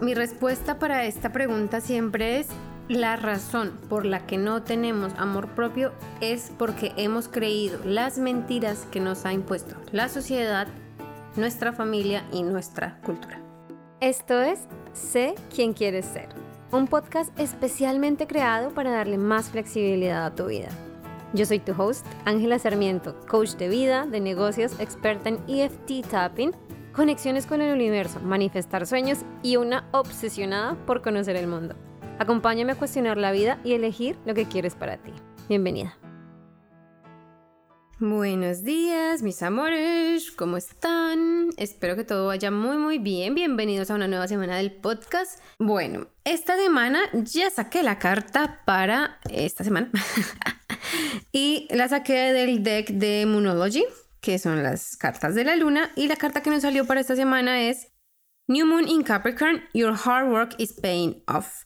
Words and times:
Mi 0.00 0.14
respuesta 0.14 0.78
para 0.78 1.06
esta 1.06 1.32
pregunta 1.32 1.80
siempre 1.80 2.38
es 2.38 2.46
la 2.88 3.16
razón 3.16 3.72
por 3.88 4.06
la 4.06 4.26
que 4.26 4.38
no 4.38 4.62
tenemos 4.62 5.12
amor 5.18 5.48
propio 5.48 5.92
es 6.20 6.52
porque 6.56 6.92
hemos 6.96 7.26
creído 7.26 7.80
las 7.84 8.16
mentiras 8.16 8.86
que 8.92 9.00
nos 9.00 9.26
ha 9.26 9.32
impuesto 9.32 9.74
la 9.90 10.08
sociedad, 10.08 10.68
nuestra 11.36 11.72
familia 11.72 12.24
y 12.32 12.44
nuestra 12.44 13.00
cultura. 13.02 13.40
Esto 14.00 14.40
es 14.40 14.60
Sé 14.92 15.34
quién 15.54 15.74
quieres 15.74 16.06
ser, 16.06 16.28
un 16.70 16.86
podcast 16.86 17.36
especialmente 17.38 18.26
creado 18.26 18.70
para 18.70 18.92
darle 18.92 19.18
más 19.18 19.50
flexibilidad 19.50 20.26
a 20.26 20.34
tu 20.34 20.46
vida. 20.46 20.68
Yo 21.34 21.44
soy 21.44 21.58
tu 21.58 21.72
host, 21.72 22.06
Ángela 22.24 22.58
Sarmiento, 22.58 23.14
coach 23.28 23.50
de 23.56 23.68
vida, 23.68 24.06
de 24.06 24.20
negocios, 24.20 24.78
experta 24.80 25.28
en 25.28 25.38
EFT 25.46 26.06
tapping, 26.08 26.52
conexiones 26.98 27.46
con 27.46 27.62
el 27.62 27.72
universo, 27.72 28.18
manifestar 28.18 28.84
sueños 28.84 29.20
y 29.40 29.54
una 29.54 29.88
obsesionada 29.92 30.74
por 30.84 31.00
conocer 31.00 31.36
el 31.36 31.46
mundo. 31.46 31.76
Acompáñame 32.18 32.72
a 32.72 32.74
cuestionar 32.74 33.16
la 33.18 33.30
vida 33.30 33.60
y 33.62 33.74
elegir 33.74 34.16
lo 34.26 34.34
que 34.34 34.46
quieres 34.46 34.74
para 34.74 34.96
ti. 34.96 35.12
Bienvenida. 35.48 35.96
Buenos 38.00 38.64
días, 38.64 39.22
mis 39.22 39.44
amores, 39.44 40.32
¿cómo 40.32 40.56
están? 40.56 41.50
Espero 41.56 41.94
que 41.94 42.02
todo 42.02 42.26
vaya 42.26 42.50
muy 42.50 42.76
muy 42.76 42.98
bien. 42.98 43.36
Bienvenidos 43.36 43.92
a 43.92 43.94
una 43.94 44.08
nueva 44.08 44.26
semana 44.26 44.56
del 44.56 44.72
podcast. 44.72 45.40
Bueno, 45.60 46.08
esta 46.24 46.56
semana 46.56 46.98
ya 47.12 47.48
saqué 47.50 47.84
la 47.84 48.00
carta 48.00 48.62
para 48.64 49.20
esta 49.30 49.62
semana. 49.62 49.88
y 51.32 51.68
la 51.70 51.88
saqué 51.88 52.32
del 52.32 52.64
deck 52.64 52.88
de 52.90 53.24
Moonology, 53.24 53.84
que 54.20 54.38
son 54.38 54.62
las 54.62 54.96
cartas 54.96 55.34
de 55.34 55.44
la 55.44 55.56
luna. 55.56 55.90
Y 55.96 56.08
la 56.08 56.16
carta 56.16 56.42
que 56.42 56.50
nos 56.50 56.62
salió 56.62 56.86
para 56.86 57.00
esta 57.00 57.16
semana 57.16 57.62
es 57.62 57.92
New 58.48 58.66
Moon 58.66 58.88
in 58.88 59.02
Capricorn, 59.02 59.62
Your 59.74 59.94
hard 59.94 60.30
work 60.30 60.54
is 60.58 60.72
paying 60.72 61.22
off. 61.26 61.64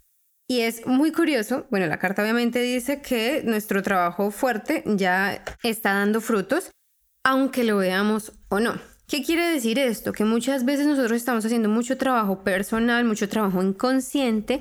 Y 0.49 0.61
es 0.61 0.87
muy 0.87 1.13
curioso, 1.13 1.67
bueno, 1.71 1.87
la 1.87 1.99
carta 1.99 2.23
obviamente 2.23 2.61
dice 2.61 3.01
que 3.01 3.43
nuestro 3.45 3.83
trabajo 3.83 4.31
fuerte 4.31 4.83
ya 4.85 5.43
está 5.63 5.95
dando 5.95 6.21
frutos, 6.21 6.71
aunque 7.25 7.65
lo 7.65 7.79
veamos 7.79 8.33
o 8.49 8.61
no. 8.61 8.75
¿Qué 9.07 9.23
quiere 9.23 9.49
decir 9.49 9.79
esto? 9.79 10.13
Que 10.13 10.25
muchas 10.25 10.65
veces 10.65 10.87
nosotros 10.87 11.13
estamos 11.13 11.45
haciendo 11.45 11.69
mucho 11.69 11.97
trabajo 11.97 12.43
personal, 12.43 13.05
mucho 13.05 13.29
trabajo 13.29 13.63
inconsciente 13.63 14.61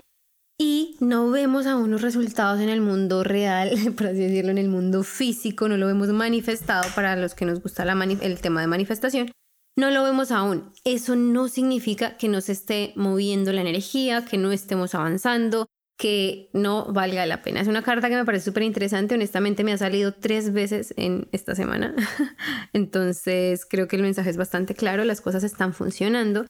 y 0.62 0.95
no 1.00 1.31
vemos 1.31 1.66
aún 1.66 1.90
los 1.90 2.04
resultados 2.04 2.62
en 2.62 2.70
el 2.70 2.81
mundo 2.81 3.23
real, 3.23 3.72
por 3.98 4.06
así 4.06 4.20
decirlo, 4.20 4.52
en 4.52 4.59
el 4.59 4.70
mundo 4.70 5.02
físico, 5.02 5.67
no 5.67 5.76
lo 5.76 5.88
vemos 5.88 6.09
manifestado 6.09 6.88
para 6.94 7.16
los 7.16 7.34
que 7.34 7.45
nos 7.45 7.64
gusta 7.64 7.84
el 7.84 8.42
tema 8.42 8.62
de 8.62 8.67
manifestación. 8.67 9.32
No 9.76 9.89
lo 9.89 10.04
vemos 10.04 10.30
aún. 10.30 10.72
Eso 10.84 11.16
no 11.16 11.48
significa 11.48 12.16
que 12.17 12.28
nos 12.28 12.48
esté 12.48 12.94
moviendo 12.95 13.52
la 13.54 13.62
energía, 13.62 14.23
que 14.23 14.38
no 14.38 14.52
estemos 14.52 14.94
avanzando, 14.94 15.66
que 15.98 16.52
no 16.54 16.86
valga 16.94 17.26
la 17.26 17.42
pena. 17.42 17.62
Es 17.62 17.67
una 17.67 17.82
carta 17.82 18.08
que 18.09 18.16
me 18.16 18.26
parece 18.26 18.45
súper 18.45 18.62
interesante, 18.62 19.16
honestamente 19.16 19.64
me 19.64 19.73
ha 19.73 19.80
salido 19.80 20.14
tres 20.14 20.54
veces 20.54 20.94
en 20.95 21.28
esta 21.32 21.56
semana, 21.56 21.95
entonces 22.73 23.66
creo 23.66 23.88
que 23.88 23.95
el 23.95 24.04
mensaje 24.04 24.30
es 24.30 24.38
bastante 24.38 24.76
claro, 24.76 25.06
las 25.06 25.22
cosas 25.22 25.44
están 25.44 25.73
funcionando. 25.73 26.45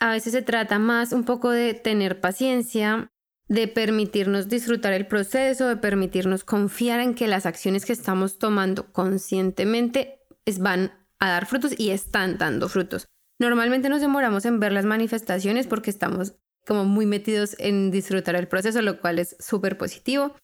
A 0.00 0.10
veces 0.10 0.32
se 0.32 0.42
trata 0.42 0.78
más 0.78 1.12
un 1.12 1.24
poco 1.24 1.50
de 1.50 1.74
tener 1.74 2.20
paciencia, 2.20 3.10
de 3.48 3.66
permitirnos 3.66 4.48
disfrutar 4.48 4.92
el 4.92 5.06
proceso, 5.06 5.66
de 5.66 5.76
permitirnos 5.76 6.44
confiar 6.44 7.00
en 7.00 7.14
que 7.14 7.26
las 7.26 7.46
acciones 7.46 7.84
que 7.84 7.92
estamos 7.92 8.38
tomando 8.38 8.92
conscientemente 8.92 10.20
van 10.60 10.92
a 11.18 11.30
dar 11.30 11.46
frutos 11.46 11.74
y 11.76 11.90
están 11.90 12.38
dando 12.38 12.68
frutos. 12.68 13.08
Normalmente 13.40 13.88
nos 13.88 14.00
demoramos 14.00 14.44
en 14.44 14.60
ver 14.60 14.72
las 14.72 14.84
manifestaciones 14.84 15.66
porque 15.66 15.90
estamos 15.90 16.34
como 16.66 16.84
muy 16.84 17.06
metidos 17.06 17.56
en 17.58 17.90
disfrutar 17.90 18.36
el 18.36 18.48
proceso, 18.48 18.82
lo 18.82 19.00
cual 19.00 19.18
es 19.18 19.36
súper 19.40 19.78
positivo. 19.78 20.34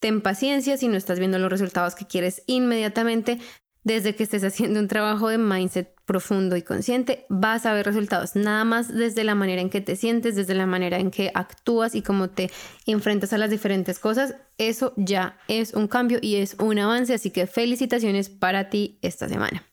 Ten 0.00 0.20
paciencia 0.20 0.76
si 0.76 0.88
no 0.88 0.96
estás 0.96 1.18
viendo 1.18 1.38
los 1.38 1.50
resultados 1.50 1.94
que 1.94 2.06
quieres 2.06 2.42
inmediatamente. 2.46 3.38
Desde 3.82 4.14
que 4.14 4.24
estés 4.24 4.44
haciendo 4.44 4.78
un 4.78 4.88
trabajo 4.88 5.28
de 5.28 5.38
mindset 5.38 5.94
profundo 6.04 6.56
y 6.56 6.62
consciente, 6.62 7.24
vas 7.28 7.64
a 7.64 7.72
ver 7.72 7.86
resultados. 7.86 8.36
Nada 8.36 8.64
más 8.64 8.94
desde 8.94 9.24
la 9.24 9.34
manera 9.34 9.62
en 9.62 9.70
que 9.70 9.80
te 9.80 9.96
sientes, 9.96 10.36
desde 10.36 10.54
la 10.54 10.66
manera 10.66 10.98
en 10.98 11.10
que 11.10 11.30
actúas 11.34 11.94
y 11.94 12.02
cómo 12.02 12.28
te 12.28 12.50
enfrentas 12.86 13.32
a 13.32 13.38
las 13.38 13.50
diferentes 13.50 13.98
cosas. 13.98 14.34
Eso 14.58 14.92
ya 14.96 15.38
es 15.48 15.72
un 15.72 15.88
cambio 15.88 16.18
y 16.20 16.36
es 16.36 16.56
un 16.58 16.78
avance. 16.78 17.14
Así 17.14 17.30
que 17.30 17.46
felicitaciones 17.46 18.28
para 18.28 18.68
ti 18.68 18.98
esta 19.02 19.28
semana. 19.28 19.64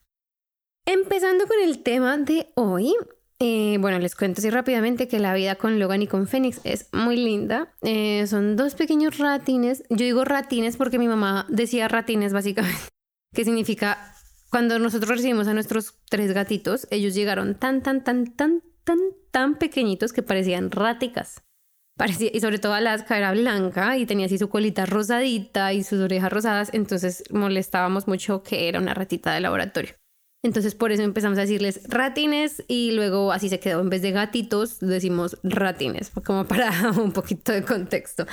Empezando 0.85 1.45
con 1.47 1.59
el 1.62 1.84
tema 1.84 2.18
de 2.18 2.47
hoy, 2.56 2.94
eh, 3.39 3.78
bueno, 3.79 4.00
les 4.00 4.16
cuento 4.16 4.39
así 4.39 4.50
rápidamente 4.50 5.07
que 5.07 5.19
la 5.19 5.34
vida 5.34 5.56
con 5.56 5.79
Logan 5.79 6.01
y 6.01 6.07
con 6.07 6.28
Fénix 6.28 6.62
es 6.63 6.88
muy 6.94 7.18
linda. 7.18 7.74
Eh, 7.81 8.25
son 8.28 8.56
dos 8.56 8.74
pequeños 8.74 9.18
ratines. 9.18 9.84
Yo 9.89 10.06
digo 10.06 10.24
ratines 10.24 10.78
porque 10.78 10.97
mi 10.97 11.07
mamá 11.07 11.45
decía 11.50 11.88
ratines 11.88 12.31
básicamente, 12.31 12.79
que 13.38 13.46
significa 13.46 14.16
cuando 14.50 14.80
nosotros 14.80 15.18
recibimos 15.18 15.48
a 15.48 15.53
nuestros 15.53 15.94
tres 16.09 16.34
gatitos, 16.34 16.88
ellos 16.90 17.14
llegaron 17.14 17.53
tan, 17.53 17.84
tan, 17.84 18.03
tan, 18.03 18.34
tan, 18.36 18.64
tan, 18.84 18.98
tan 19.30 19.59
pequeñitos 19.59 20.12
que 20.12 20.24
parecían 20.24 20.72
ráticas. 20.72 21.44
Parecía, 21.96 22.31
y 22.34 22.40
sobre 22.40 22.58
todo 22.58 22.74
Alaska 22.74 23.16
era 23.16 23.34
blanca 23.34 23.96
y 23.96 24.08
tenía 24.08 24.25
así 24.25 24.40
su 24.40 24.50
colita 24.50 24.88
rosadita 24.88 25.72
y 25.72 25.84
sus 25.84 26.00
orejas 26.00 26.34
rosadas, 26.34 26.72
entonces 26.74 27.25
molestábamos 27.30 28.08
mucho 28.08 28.42
que 28.42 28.68
era 28.70 28.80
una 28.80 28.96
ratita 28.96 29.31
de 29.36 29.42
laboratorio. 29.42 29.94
Entonces 30.44 30.75
por 30.75 30.92
eso 30.92 31.02
empezamos 31.02 31.38
a 31.38 31.42
decirles 31.42 31.81
ratines 31.88 32.64
y 32.68 32.92
luego 32.92 33.31
así 33.31 33.50
se 33.50 33.59
quedó. 33.59 33.81
En 33.81 33.90
vez 33.90 34.02
de 34.02 34.12
gatitos 34.12 34.80
decimos 34.80 35.38
ratines, 35.44 36.12
como 36.24 36.46
para 36.46 36.92
un 36.98 37.12
poquito 37.12 37.52
de 37.52 37.64
contexto. 37.64 38.25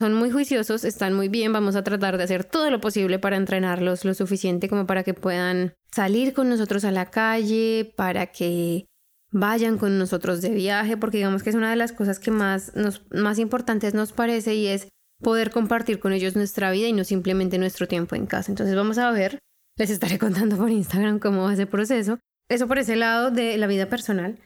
Son 0.00 0.14
muy 0.14 0.30
juiciosos, 0.30 0.84
están 0.84 1.14
muy 1.14 1.28
bien, 1.28 1.52
vamos 1.52 1.76
a 1.76 1.84
tratar 1.84 2.18
de 2.18 2.24
hacer 2.24 2.44
todo 2.44 2.70
lo 2.70 2.80
posible 2.80 3.18
para 3.18 3.36
entrenarlos 3.36 4.04
lo 4.04 4.14
suficiente 4.14 4.68
como 4.68 4.86
para 4.86 5.04
que 5.04 5.14
puedan 5.14 5.74
salir 5.92 6.34
con 6.34 6.48
nosotros 6.48 6.84
a 6.84 6.90
la 6.90 7.06
calle, 7.06 7.92
para 7.96 8.26
que 8.26 8.86
vayan 9.30 9.78
con 9.78 9.98
nosotros 9.98 10.40
de 10.40 10.50
viaje, 10.50 10.96
porque 10.96 11.18
digamos 11.18 11.42
que 11.42 11.50
es 11.50 11.56
una 11.56 11.70
de 11.70 11.76
las 11.76 11.92
cosas 11.92 12.18
que 12.18 12.30
más, 12.30 12.74
nos, 12.74 13.02
más 13.10 13.38
importantes 13.38 13.94
nos 13.94 14.12
parece 14.12 14.54
y 14.54 14.66
es 14.66 14.88
poder 15.22 15.50
compartir 15.50 15.98
con 15.98 16.12
ellos 16.12 16.36
nuestra 16.36 16.70
vida 16.70 16.88
y 16.88 16.92
no 16.92 17.04
simplemente 17.04 17.58
nuestro 17.58 17.88
tiempo 17.88 18.16
en 18.16 18.26
casa. 18.26 18.50
Entonces 18.50 18.74
vamos 18.74 18.98
a 18.98 19.10
ver 19.10 19.38
les 19.78 19.90
estaré 19.90 20.18
contando 20.26 20.56
por 20.56 20.70
Instagram 20.70 21.18
cómo 21.18 21.44
va 21.44 21.54
ese 21.54 21.66
proceso. 21.66 22.18
Eso 22.48 22.66
por 22.66 22.78
ese 22.78 22.96
lado 22.96 23.30
de 23.30 23.56
la 23.56 23.66
vida 23.66 23.88
personal. 23.88 24.38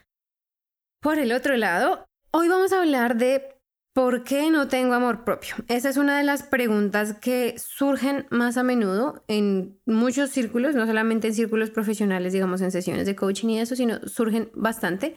Por 1.01 1.19
el 1.19 1.33
otro 1.33 1.57
lado, 1.57 2.05
hoy 2.31 2.49
vamos 2.49 2.73
a 2.73 2.81
hablar 2.81 3.17
de 3.17 3.53
¿Por 3.95 4.25
qué 4.25 4.51
no 4.51 4.69
tengo 4.69 4.95
amor 4.95 5.23
propio? 5.23 5.55
Esa 5.69 5.91
es 5.91 5.99
una 5.99 6.17
de 6.17 6.25
las 6.25 6.43
preguntas 6.43 7.13
que 7.21 7.57
surgen 7.59 8.27
más 8.31 8.57
a 8.57 8.63
menudo 8.63 9.23
en 9.29 9.79
muchos 9.85 10.31
círculos, 10.31 10.75
no 10.75 10.87
solamente 10.87 11.29
en 11.29 11.35
círculos 11.35 11.69
profesionales, 11.69 12.33
digamos 12.33 12.63
en 12.63 12.73
sesiones 12.73 13.05
de 13.05 13.15
coaching 13.15 13.49
y 13.49 13.61
eso, 13.61 13.77
sino 13.77 14.01
surgen 14.09 14.51
bastante. 14.55 15.15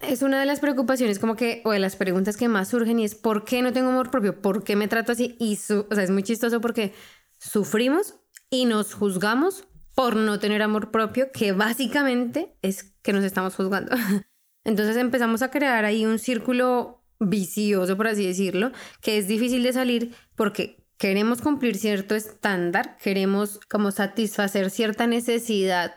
Es 0.00 0.22
una 0.22 0.40
de 0.40 0.46
las 0.46 0.60
preocupaciones 0.60 1.18
como 1.18 1.36
que, 1.36 1.60
o 1.66 1.72
de 1.72 1.78
las 1.78 1.96
preguntas 1.96 2.38
que 2.38 2.48
más 2.48 2.68
surgen 2.68 2.98
y 2.98 3.04
es 3.04 3.14
¿por 3.14 3.44
qué 3.44 3.60
no 3.60 3.74
tengo 3.74 3.90
amor 3.90 4.10
propio? 4.10 4.40
¿Por 4.40 4.64
qué 4.64 4.74
me 4.74 4.88
trato 4.88 5.12
así? 5.12 5.36
Y 5.38 5.52
o 5.54 5.94
sea, 5.94 6.02
es 6.04 6.10
muy 6.10 6.22
chistoso 6.22 6.62
porque 6.62 6.94
sufrimos 7.38 8.14
y 8.50 8.64
nos 8.64 8.94
juzgamos 8.94 9.64
por 9.94 10.14
no 10.16 10.38
tener 10.38 10.62
amor 10.62 10.90
propio, 10.90 11.32
que 11.32 11.52
básicamente 11.52 12.56
es 12.62 12.94
que 13.02 13.12
nos 13.12 13.24
estamos 13.24 13.54
juzgando. 13.54 13.96
Entonces 14.64 14.96
empezamos 14.96 15.42
a 15.42 15.50
crear 15.50 15.84
ahí 15.84 16.04
un 16.04 16.18
círculo 16.18 17.04
vicioso, 17.18 17.96
por 17.96 18.08
así 18.08 18.26
decirlo, 18.26 18.72
que 19.00 19.18
es 19.18 19.28
difícil 19.28 19.62
de 19.62 19.72
salir 19.72 20.14
porque 20.34 20.84
queremos 20.98 21.40
cumplir 21.40 21.76
cierto 21.76 22.14
estándar, 22.14 22.96
queremos 23.02 23.60
como 23.70 23.90
satisfacer 23.90 24.70
cierta 24.70 25.06
necesidad 25.06 25.94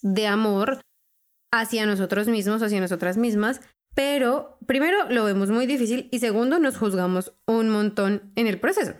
de 0.00 0.26
amor 0.26 0.80
hacia 1.50 1.86
nosotros 1.86 2.28
mismos, 2.28 2.62
hacia 2.62 2.80
nosotras 2.80 3.16
mismas, 3.16 3.60
pero 3.94 4.58
primero 4.66 5.10
lo 5.10 5.24
vemos 5.24 5.50
muy 5.50 5.66
difícil 5.66 6.08
y 6.10 6.18
segundo 6.18 6.58
nos 6.58 6.78
juzgamos 6.78 7.34
un 7.46 7.68
montón 7.68 8.32
en 8.36 8.46
el 8.46 8.58
proceso. 8.58 8.94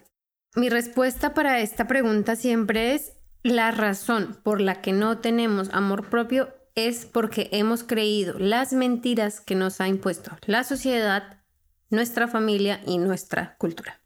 Mi 0.55 0.69
respuesta 0.69 1.33
para 1.33 1.61
esta 1.61 1.87
pregunta 1.87 2.37
siempre 2.37 2.95
es 2.95 3.15
la 3.43 3.71
razón 3.71 4.39
por 4.45 4.61
la 4.61 4.83
que 4.83 4.93
no 4.93 5.19
tenemos 5.19 5.71
amor 5.73 6.11
propio 6.11 6.55
es 6.75 7.07
porque 7.07 7.49
hemos 7.53 7.85
creído 7.85 8.39
las 8.39 8.75
mentiras 8.75 9.41
que 9.41 9.55
nos 9.55 9.81
ha 9.81 9.89
impuesto 9.89 10.37
la 10.47 10.63
sociedad, 10.65 11.43
nuestra 11.89 12.29
familia 12.29 12.83
y 12.87 12.99
nuestra 12.99 13.57
cultura. 13.57 14.03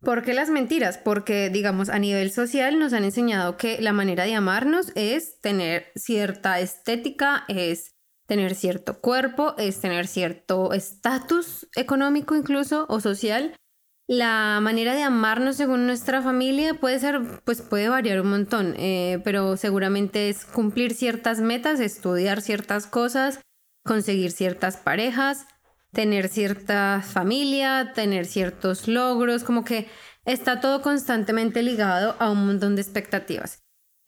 ¿Por 0.00 0.22
qué 0.22 0.32
las 0.32 0.48
mentiras? 0.48 0.96
Porque, 0.96 1.50
digamos, 1.50 1.88
a 1.88 1.98
nivel 1.98 2.30
social 2.30 2.78
nos 2.78 2.92
han 2.92 3.04
enseñado 3.04 3.56
que 3.56 3.82
la 3.82 3.92
manera 3.92 4.24
de 4.24 4.34
amarnos 4.34 4.92
es 4.94 5.40
tener 5.40 5.90
cierta 5.94 6.60
estética, 6.60 7.44
es 7.48 7.96
tener 8.26 8.54
cierto 8.54 9.00
cuerpo, 9.00 9.54
es 9.58 9.80
tener 9.80 10.06
cierto 10.06 10.72
estatus 10.72 11.68
económico 11.74 12.36
incluso 12.36 12.86
o 12.88 13.00
social 13.00 13.54
la 14.10 14.58
manera 14.60 14.96
de 14.96 15.04
amarnos 15.04 15.54
según 15.54 15.86
nuestra 15.86 16.20
familia 16.20 16.74
puede 16.74 16.98
ser, 16.98 17.20
pues 17.44 17.62
puede 17.62 17.88
variar 17.88 18.20
un 18.20 18.30
montón, 18.30 18.74
eh, 18.76 19.20
pero 19.22 19.56
seguramente 19.56 20.28
es 20.28 20.44
cumplir 20.44 20.94
ciertas 20.94 21.38
metas, 21.38 21.78
estudiar 21.78 22.40
ciertas 22.40 22.88
cosas, 22.88 23.38
conseguir 23.84 24.32
ciertas 24.32 24.76
parejas, 24.76 25.46
tener 25.92 26.26
cierta 26.26 27.04
familia, 27.06 27.92
tener 27.94 28.26
ciertos 28.26 28.88
logros, 28.88 29.44
como 29.44 29.64
que 29.64 29.86
está 30.24 30.60
todo 30.60 30.82
constantemente 30.82 31.62
ligado 31.62 32.16
a 32.18 32.32
un 32.32 32.46
montón 32.48 32.74
de 32.74 32.82
expectativas. 32.82 33.62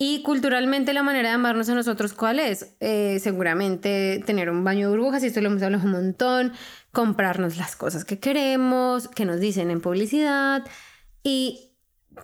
Y 0.05 0.21
culturalmente 0.25 0.93
la 0.95 1.05
manera 1.05 1.29
de 1.29 1.37
amarnos 1.37 1.69
a 1.69 1.77
nosotros, 1.77 2.13
¿cuál 2.13 2.41
es? 2.41 2.75
Eh, 2.81 3.21
seguramente 3.21 4.21
tener 4.27 4.51
un 4.51 4.65
baño 4.65 4.91
de 4.91 4.97
burbujas, 4.97 5.23
y 5.23 5.29
esto 5.29 5.41
lo 5.41 5.47
hemos 5.47 5.63
hablado 5.63 5.85
un 5.85 5.93
montón, 5.93 6.53
comprarnos 6.91 7.57
las 7.57 7.77
cosas 7.77 8.05
que 8.05 8.19
queremos, 8.19 9.07
que 9.07 9.25
nos 9.25 9.39
dicen 9.39 9.71
en 9.71 9.81
publicidad, 9.81 10.67
y 11.23 11.77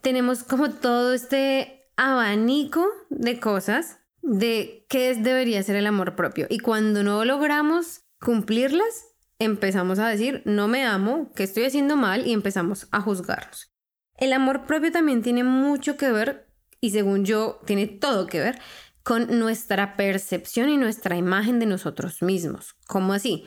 tenemos 0.03 0.43
como 0.43 0.71
todo 0.71 1.13
este 1.13 1.89
abanico 1.97 2.85
de 3.11 3.39
cosas 3.39 4.01
de 4.23 4.85
qué 4.89 5.15
debería 5.15 5.63
ser 5.63 5.77
el 5.77 5.87
amor 5.87 6.17
propio. 6.17 6.49
Y 6.51 6.59
cuando 6.59 7.05
no 7.05 7.25
logramos 7.25 8.01
cumplirlas, 8.21 9.07
empezamos 9.39 10.01
a 10.01 10.09
decir, 10.09 10.43
no 10.45 10.67
me 10.67 10.85
amo, 10.85 11.31
que 11.33 11.45
estoy 11.45 11.67
haciendo 11.67 11.95
mal 11.95 12.27
y 12.27 12.33
empezamos 12.33 12.89
a 12.91 13.01
juzgarnos. 13.01 13.73
El 14.17 14.33
amor 14.33 14.67
propio 14.67 14.91
también 14.91 15.23
tiene 15.23 15.45
mucho 15.45 15.97
que 15.97 16.11
ver, 16.11 16.48
y 16.81 16.91
según 16.91 17.25
yo, 17.25 17.61
tiene 17.65 17.87
todo 17.87 18.27
que 18.27 18.41
ver 18.41 18.59
con 19.03 19.39
nuestra 19.39 19.97
percepción 19.97 20.69
y 20.69 20.77
nuestra 20.77 21.17
imagen 21.17 21.59
de 21.59 21.67
nosotros 21.67 22.23
mismos. 22.23 22.75
¿Cómo 22.87 23.15
así? 23.15 23.47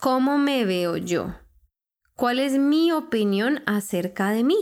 ¿Cómo 0.00 0.38
me 0.38 0.64
veo 0.64 0.96
yo? 0.96 1.34
¿Cuál 2.14 2.38
es 2.38 2.58
mi 2.58 2.92
opinión 2.92 3.62
acerca 3.66 4.30
de 4.30 4.44
mí? 4.44 4.56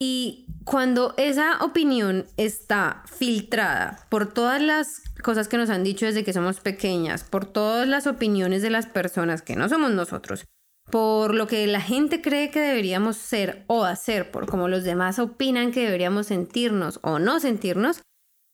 Y 0.00 0.46
cuando 0.64 1.14
esa 1.16 1.64
opinión 1.64 2.26
está 2.36 3.02
filtrada 3.06 4.06
por 4.10 4.32
todas 4.32 4.60
las 4.60 5.02
cosas 5.22 5.48
que 5.48 5.56
nos 5.56 5.70
han 5.70 5.82
dicho 5.82 6.06
desde 6.06 6.24
que 6.24 6.32
somos 6.32 6.60
pequeñas, 6.60 7.24
por 7.24 7.46
todas 7.46 7.88
las 7.88 8.06
opiniones 8.06 8.62
de 8.62 8.70
las 8.70 8.86
personas 8.86 9.42
que 9.42 9.56
no 9.56 9.68
somos 9.68 9.90
nosotros, 9.90 10.44
por 10.90 11.34
lo 11.34 11.46
que 11.46 11.66
la 11.66 11.80
gente 11.80 12.22
cree 12.22 12.50
que 12.50 12.60
deberíamos 12.60 13.16
ser 13.16 13.64
o 13.66 13.84
hacer, 13.84 14.30
por 14.30 14.46
cómo 14.46 14.68
los 14.68 14.84
demás 14.84 15.18
opinan 15.18 15.72
que 15.72 15.84
deberíamos 15.84 16.26
sentirnos 16.26 17.00
o 17.02 17.18
no 17.18 17.40
sentirnos, 17.40 18.02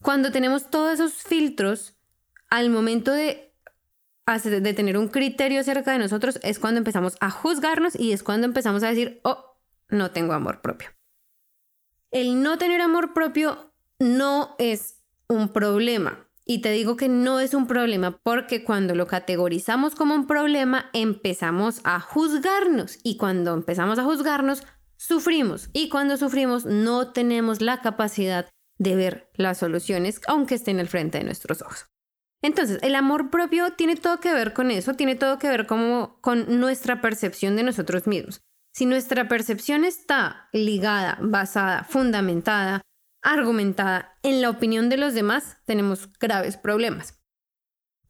cuando 0.02 0.32
tenemos 0.32 0.70
todos 0.70 0.94
esos 0.94 1.14
filtros, 1.14 1.96
al 2.50 2.70
momento 2.70 3.12
de, 3.12 3.54
de 4.44 4.74
tener 4.74 4.98
un 4.98 5.08
criterio 5.08 5.60
acerca 5.60 5.92
de 5.92 5.98
nosotros, 5.98 6.38
es 6.42 6.58
cuando 6.58 6.78
empezamos 6.78 7.16
a 7.20 7.30
juzgarnos 7.30 7.98
y 7.98 8.12
es 8.12 8.22
cuando 8.22 8.46
empezamos 8.46 8.82
a 8.82 8.88
decir, 8.88 9.20
oh, 9.24 9.56
no 9.88 10.10
tengo 10.10 10.32
amor 10.34 10.60
propio 10.60 10.90
el 12.14 12.40
no 12.44 12.58
tener 12.58 12.80
amor 12.80 13.12
propio 13.12 13.74
no 13.98 14.54
es 14.60 15.02
un 15.28 15.52
problema. 15.52 16.28
Y 16.46 16.60
te 16.60 16.70
digo 16.70 16.96
que 16.96 17.08
no 17.08 17.40
es 17.40 17.54
un 17.54 17.66
problema 17.66 18.18
porque 18.22 18.64
cuando 18.64 18.94
lo 18.94 19.06
categorizamos 19.06 19.94
como 19.94 20.14
un 20.14 20.26
problema 20.26 20.90
empezamos 20.92 21.80
a 21.84 22.00
juzgarnos 22.00 22.98
y 23.02 23.16
cuando 23.16 23.54
empezamos 23.54 23.98
a 23.98 24.04
juzgarnos 24.04 24.62
sufrimos 24.96 25.70
y 25.72 25.88
cuando 25.88 26.16
sufrimos 26.18 26.66
no 26.66 27.12
tenemos 27.12 27.62
la 27.62 27.80
capacidad 27.80 28.48
de 28.78 28.94
ver 28.94 29.30
las 29.34 29.58
soluciones 29.58 30.20
aunque 30.26 30.56
estén 30.56 30.80
al 30.80 30.88
frente 30.88 31.18
de 31.18 31.24
nuestros 31.24 31.62
ojos. 31.62 31.86
Entonces, 32.42 32.78
el 32.82 32.94
amor 32.94 33.30
propio 33.30 33.72
tiene 33.72 33.96
todo 33.96 34.20
que 34.20 34.34
ver 34.34 34.52
con 34.52 34.70
eso, 34.70 34.92
tiene 34.92 35.14
todo 35.14 35.38
que 35.38 35.48
ver 35.48 35.66
como 35.66 36.18
con 36.20 36.60
nuestra 36.60 37.00
percepción 37.00 37.56
de 37.56 37.62
nosotros 37.62 38.06
mismos. 38.06 38.42
Si 38.74 38.84
nuestra 38.84 39.28
percepción 39.28 39.86
está 39.86 40.50
ligada, 40.52 41.16
basada, 41.22 41.84
fundamentada, 41.84 42.82
argumentada 43.24 44.16
en 44.22 44.40
la 44.40 44.50
opinión 44.50 44.88
de 44.88 44.98
los 44.98 45.14
demás, 45.14 45.56
tenemos 45.64 46.08
graves 46.20 46.56
problemas. 46.56 47.20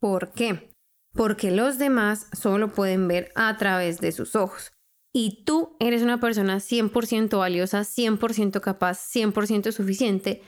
¿Por 0.00 0.32
qué? 0.32 0.70
Porque 1.12 1.50
los 1.50 1.78
demás 1.78 2.26
solo 2.32 2.72
pueden 2.72 3.08
ver 3.08 3.32
a 3.36 3.56
través 3.56 4.00
de 4.00 4.12
sus 4.12 4.36
ojos. 4.36 4.72
Y 5.12 5.44
tú 5.44 5.76
eres 5.78 6.02
una 6.02 6.18
persona 6.18 6.56
100% 6.56 7.38
valiosa, 7.38 7.84
100% 7.84 8.60
capaz, 8.60 8.98
100% 8.98 9.70
suficiente, 9.70 10.42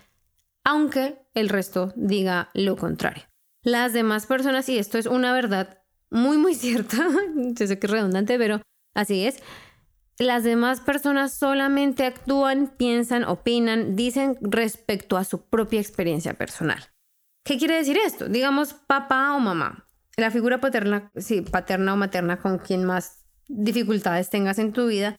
aunque 0.64 1.24
el 1.34 1.48
resto 1.48 1.92
diga 1.94 2.50
lo 2.52 2.76
contrario. 2.76 3.22
Las 3.62 3.92
demás 3.92 4.26
personas, 4.26 4.68
y 4.68 4.78
esto 4.78 4.98
es 4.98 5.06
una 5.06 5.32
verdad 5.32 5.82
muy, 6.10 6.36
muy 6.36 6.54
cierta, 6.56 7.08
yo 7.36 7.66
sé 7.66 7.78
que 7.78 7.86
es 7.86 7.90
redundante, 7.92 8.36
pero 8.36 8.60
así 8.94 9.24
es, 9.24 9.40
las 10.18 10.44
demás 10.44 10.80
personas 10.80 11.32
solamente 11.34 12.04
actúan, 12.04 12.72
piensan, 12.76 13.24
opinan, 13.24 13.96
dicen 13.96 14.38
respecto 14.40 15.16
a 15.16 15.24
su 15.24 15.42
propia 15.42 15.80
experiencia 15.80 16.34
personal. 16.34 16.82
¿Qué 17.44 17.58
quiere 17.58 17.76
decir 17.76 17.98
esto? 17.98 18.28
Digamos 18.28 18.74
papá 18.74 19.34
o 19.34 19.40
mamá. 19.40 19.88
La 20.16 20.30
figura 20.30 20.60
paterna, 20.60 21.10
sí, 21.16 21.42
paterna 21.42 21.92
o 21.92 21.96
materna 21.96 22.38
con 22.38 22.58
quien 22.58 22.84
más 22.84 23.24
dificultades 23.48 24.30
tengas 24.30 24.58
en 24.58 24.72
tu 24.72 24.86
vida, 24.86 25.16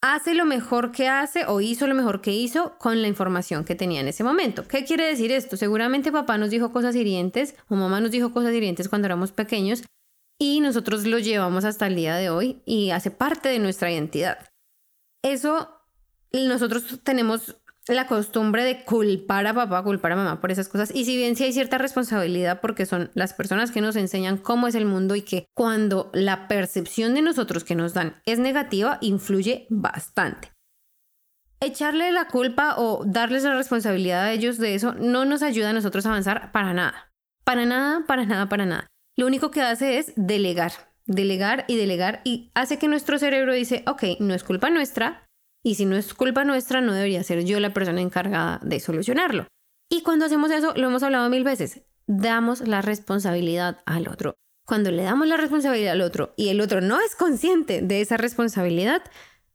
hace 0.00 0.34
lo 0.34 0.44
mejor 0.44 0.92
que 0.92 1.08
hace 1.08 1.44
o 1.46 1.60
hizo 1.60 1.86
lo 1.86 1.94
mejor 1.94 2.20
que 2.20 2.32
hizo 2.32 2.76
con 2.78 3.02
la 3.02 3.08
información 3.08 3.64
que 3.64 3.74
tenía 3.74 4.00
en 4.00 4.08
ese 4.08 4.24
momento. 4.24 4.66
¿Qué 4.66 4.84
quiere 4.84 5.04
decir 5.06 5.32
esto? 5.32 5.56
Seguramente 5.56 6.12
papá 6.12 6.38
nos 6.38 6.50
dijo 6.50 6.72
cosas 6.72 6.96
hirientes 6.96 7.54
o 7.68 7.76
mamá 7.76 8.00
nos 8.00 8.10
dijo 8.10 8.32
cosas 8.32 8.54
hirientes 8.54 8.88
cuando 8.88 9.06
éramos 9.06 9.32
pequeños 9.32 9.84
y 10.38 10.60
nosotros 10.60 11.04
lo 11.04 11.18
llevamos 11.18 11.64
hasta 11.64 11.86
el 11.88 11.96
día 11.96 12.16
de 12.16 12.30
hoy 12.30 12.62
y 12.64 12.90
hace 12.90 13.10
parte 13.10 13.48
de 13.48 13.58
nuestra 13.58 13.90
identidad. 13.90 14.38
Eso, 15.22 15.82
nosotros 16.32 17.00
tenemos 17.02 17.56
la 17.88 18.06
costumbre 18.06 18.64
de 18.64 18.84
culpar 18.84 19.46
a 19.46 19.54
papá, 19.54 19.82
culpar 19.82 20.12
a 20.12 20.16
mamá 20.16 20.40
por 20.40 20.52
esas 20.52 20.68
cosas. 20.68 20.94
Y 20.94 21.04
si 21.06 21.16
bien 21.16 21.34
sí 21.34 21.44
hay 21.44 21.52
cierta 21.52 21.78
responsabilidad 21.78 22.60
porque 22.60 22.86
son 22.86 23.10
las 23.14 23.32
personas 23.32 23.70
que 23.70 23.80
nos 23.80 23.96
enseñan 23.96 24.36
cómo 24.36 24.68
es 24.68 24.74
el 24.74 24.84
mundo 24.84 25.16
y 25.16 25.22
que 25.22 25.46
cuando 25.54 26.10
la 26.12 26.48
percepción 26.48 27.14
de 27.14 27.22
nosotros 27.22 27.64
que 27.64 27.74
nos 27.74 27.94
dan 27.94 28.20
es 28.26 28.38
negativa, 28.38 28.98
influye 29.00 29.66
bastante. 29.70 30.52
Echarle 31.60 32.12
la 32.12 32.28
culpa 32.28 32.76
o 32.76 33.04
darles 33.04 33.42
la 33.42 33.56
responsabilidad 33.56 34.22
a 34.22 34.32
ellos 34.32 34.58
de 34.58 34.76
eso 34.76 34.94
no 34.94 35.24
nos 35.24 35.42
ayuda 35.42 35.70
a 35.70 35.72
nosotros 35.72 36.06
a 36.06 36.10
avanzar 36.10 36.52
para 36.52 36.72
nada. 36.72 37.10
Para 37.42 37.64
nada, 37.64 38.04
para 38.06 38.26
nada, 38.26 38.48
para 38.48 38.66
nada 38.66 38.88
lo 39.18 39.26
único 39.26 39.50
que 39.50 39.62
hace 39.62 39.98
es 39.98 40.12
delegar, 40.14 40.70
delegar 41.04 41.64
y 41.66 41.76
delegar 41.76 42.20
y 42.22 42.52
hace 42.54 42.78
que 42.78 42.86
nuestro 42.86 43.18
cerebro 43.18 43.52
dice, 43.52 43.82
ok, 43.88 44.04
no 44.20 44.32
es 44.32 44.44
culpa 44.44 44.70
nuestra 44.70 45.26
y 45.64 45.74
si 45.74 45.86
no 45.86 45.96
es 45.96 46.14
culpa 46.14 46.44
nuestra 46.44 46.80
no 46.80 46.94
debería 46.94 47.24
ser 47.24 47.44
yo 47.44 47.58
la 47.58 47.74
persona 47.74 48.00
encargada 48.00 48.60
de 48.62 48.78
solucionarlo. 48.78 49.48
Y 49.90 50.02
cuando 50.02 50.24
hacemos 50.24 50.52
eso, 50.52 50.72
lo 50.76 50.86
hemos 50.86 51.02
hablado 51.02 51.28
mil 51.30 51.42
veces, 51.42 51.82
damos 52.06 52.60
la 52.60 52.80
responsabilidad 52.80 53.78
al 53.86 54.06
otro. 54.06 54.36
Cuando 54.64 54.92
le 54.92 55.02
damos 55.02 55.26
la 55.26 55.36
responsabilidad 55.36 55.94
al 55.94 56.02
otro 56.02 56.32
y 56.36 56.50
el 56.50 56.60
otro 56.60 56.80
no 56.80 57.00
es 57.00 57.16
consciente 57.16 57.82
de 57.82 58.00
esa 58.00 58.18
responsabilidad, 58.18 59.02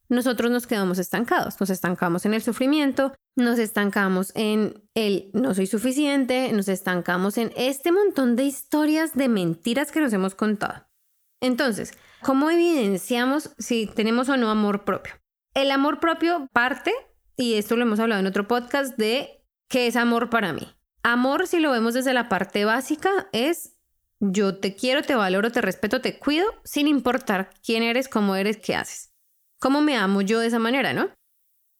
nosotros 0.10 0.52
nos 0.52 0.68
quedamos 0.68 1.00
estancados, 1.00 1.62
nos 1.62 1.70
estancamos 1.70 2.26
en 2.26 2.34
el 2.34 2.42
sufrimiento, 2.42 3.14
nos 3.36 3.60
estancamos 3.60 4.32
en 4.36 4.84
el 4.94 5.32
no 5.34 5.54
soy 5.54 5.68
suficiente, 5.68 6.52
nos 6.54 6.68
estancamos 6.68 7.38
en 7.38 7.52
este 7.56 7.92
montón 7.92 8.36
de 8.36 8.44
historias 8.44 9.14
de 9.14 9.28
mentiras 9.28 9.92
que 9.92 10.02
nos 10.02 10.14
hemos 10.14 10.36
contado. 10.36 10.88
Entonces, 11.42 11.94
¿cómo 12.22 12.50
evidenciamos 12.50 13.54
si 13.58 13.88
tenemos 13.88 14.30
o 14.30 14.38
no 14.38 14.50
amor 14.50 14.86
propio? 14.86 15.14
El 15.54 15.72
amor 15.72 16.00
propio 16.00 16.48
parte, 16.54 16.94
y 17.36 17.56
esto 17.56 17.76
lo 17.76 17.84
hemos 17.84 18.00
hablado 18.00 18.22
en 18.22 18.28
otro 18.28 18.48
podcast, 18.48 18.98
de 18.98 19.44
qué 19.68 19.88
es 19.88 19.96
amor 19.96 20.30
para 20.30 20.54
mí. 20.54 20.74
Amor, 21.02 21.48
si 21.48 21.60
lo 21.60 21.72
vemos 21.72 21.94
desde 21.94 22.14
la 22.14 22.30
parte 22.30 22.66
básica, 22.66 23.10
es 23.34 23.76
yo 24.20 24.58
te 24.58 24.76
quiero, 24.76 25.02
te 25.02 25.16
valoro, 25.16 25.52
te 25.52 25.62
respeto, 25.62 26.00
te 26.00 26.18
cuido, 26.18 26.48
sin 26.64 26.88
importar 26.88 27.50
quién 27.62 27.84
eres, 27.84 28.08
cómo 28.08 28.36
eres, 28.36 28.58
qué 28.58 28.76
haces. 28.76 29.12
¿Cómo 29.60 29.82
me 29.82 29.98
amo 29.98 30.22
yo 30.22 30.40
de 30.40 30.48
esa 30.48 30.60
manera, 30.60 30.94
no? 30.94 31.10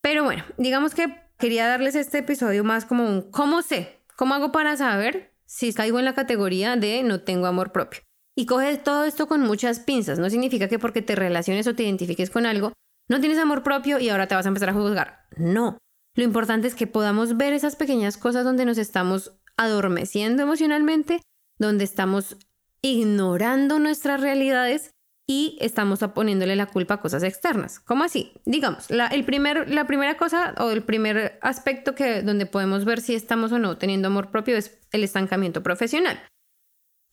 Pero 0.02 0.26
bueno, 0.26 0.44
digamos 0.58 0.94
que 0.94 1.23
quería 1.44 1.68
darles 1.68 1.96
este 1.96 2.20
episodio 2.20 2.64
más 2.64 2.86
como 2.86 3.04
un 3.04 3.30
¿cómo 3.30 3.62
sé? 3.64 4.00
¿Cómo 4.16 4.34
hago 4.34 4.54
para 4.54 4.78
saber 4.78 5.36
si 5.46 5.74
caigo 5.74 6.00
en 6.00 6.06
la 6.06 6.14
categoría 6.14 6.78
de 6.78 7.04
no 7.04 7.20
tengo 7.20 7.48
amor 7.48 7.74
propio? 7.74 8.00
Y 8.34 8.46
coge 8.46 8.78
todo 8.78 9.04
esto 9.04 9.28
con 9.28 9.42
muchas 9.42 9.82
pinzas. 9.82 10.20
No 10.20 10.30
significa 10.30 10.70
que 10.70 10.80
porque 10.80 11.02
te 11.02 11.16
relaciones 11.16 11.68
o 11.68 11.76
te 11.76 11.84
identifiques 11.84 12.30
con 12.30 12.46
algo, 12.46 12.72
no 13.10 13.20
tienes 13.20 13.40
amor 13.40 13.62
propio 13.62 14.00
y 14.00 14.08
ahora 14.08 14.30
te 14.30 14.36
vas 14.36 14.46
a 14.46 14.48
empezar 14.48 14.70
a 14.70 14.74
juzgar. 14.74 15.26
No. 15.36 15.78
Lo 16.16 16.24
importante 16.24 16.70
es 16.70 16.76
que 16.76 16.88
podamos 16.88 17.36
ver 17.36 17.52
esas 17.52 17.76
pequeñas 17.76 18.16
cosas 18.16 18.46
donde 18.46 18.64
nos 18.64 18.78
estamos 18.78 19.34
adormeciendo 19.58 20.44
emocionalmente, 20.44 21.20
donde 21.60 21.84
estamos 21.84 22.38
ignorando 22.82 23.80
nuestras 23.80 24.22
realidades 24.22 24.92
y 25.28 25.58
estamos 25.62 26.00
poniéndole 26.14 26.56
la 26.56 26.66
culpa 26.66 26.96
a 26.96 27.02
cosas 27.02 27.24
externas. 27.24 27.80
¿Cómo 27.80 28.04
así? 28.04 28.34
Digamos, 28.46 28.90
la, 28.90 29.08
el 29.08 29.24
primer, 29.24 29.70
la 29.70 29.88
primera 29.88 30.18
cosa 30.18 30.54
o 30.58 30.72
el 30.72 30.84
primer 30.84 31.40
aspecto 31.42 31.96
que, 31.96 32.22
donde 32.22 32.46
podemos 32.46 32.84
ver 32.86 33.00
si 33.00 33.16
estamos 33.16 33.52
o 33.52 33.60
no 33.60 33.78
teniendo 33.78 34.08
amor 34.08 34.32
propio 34.32 34.58
es 34.58 34.80
el 34.92 35.04
estancamiento 35.04 35.64
profesional. 35.64 36.20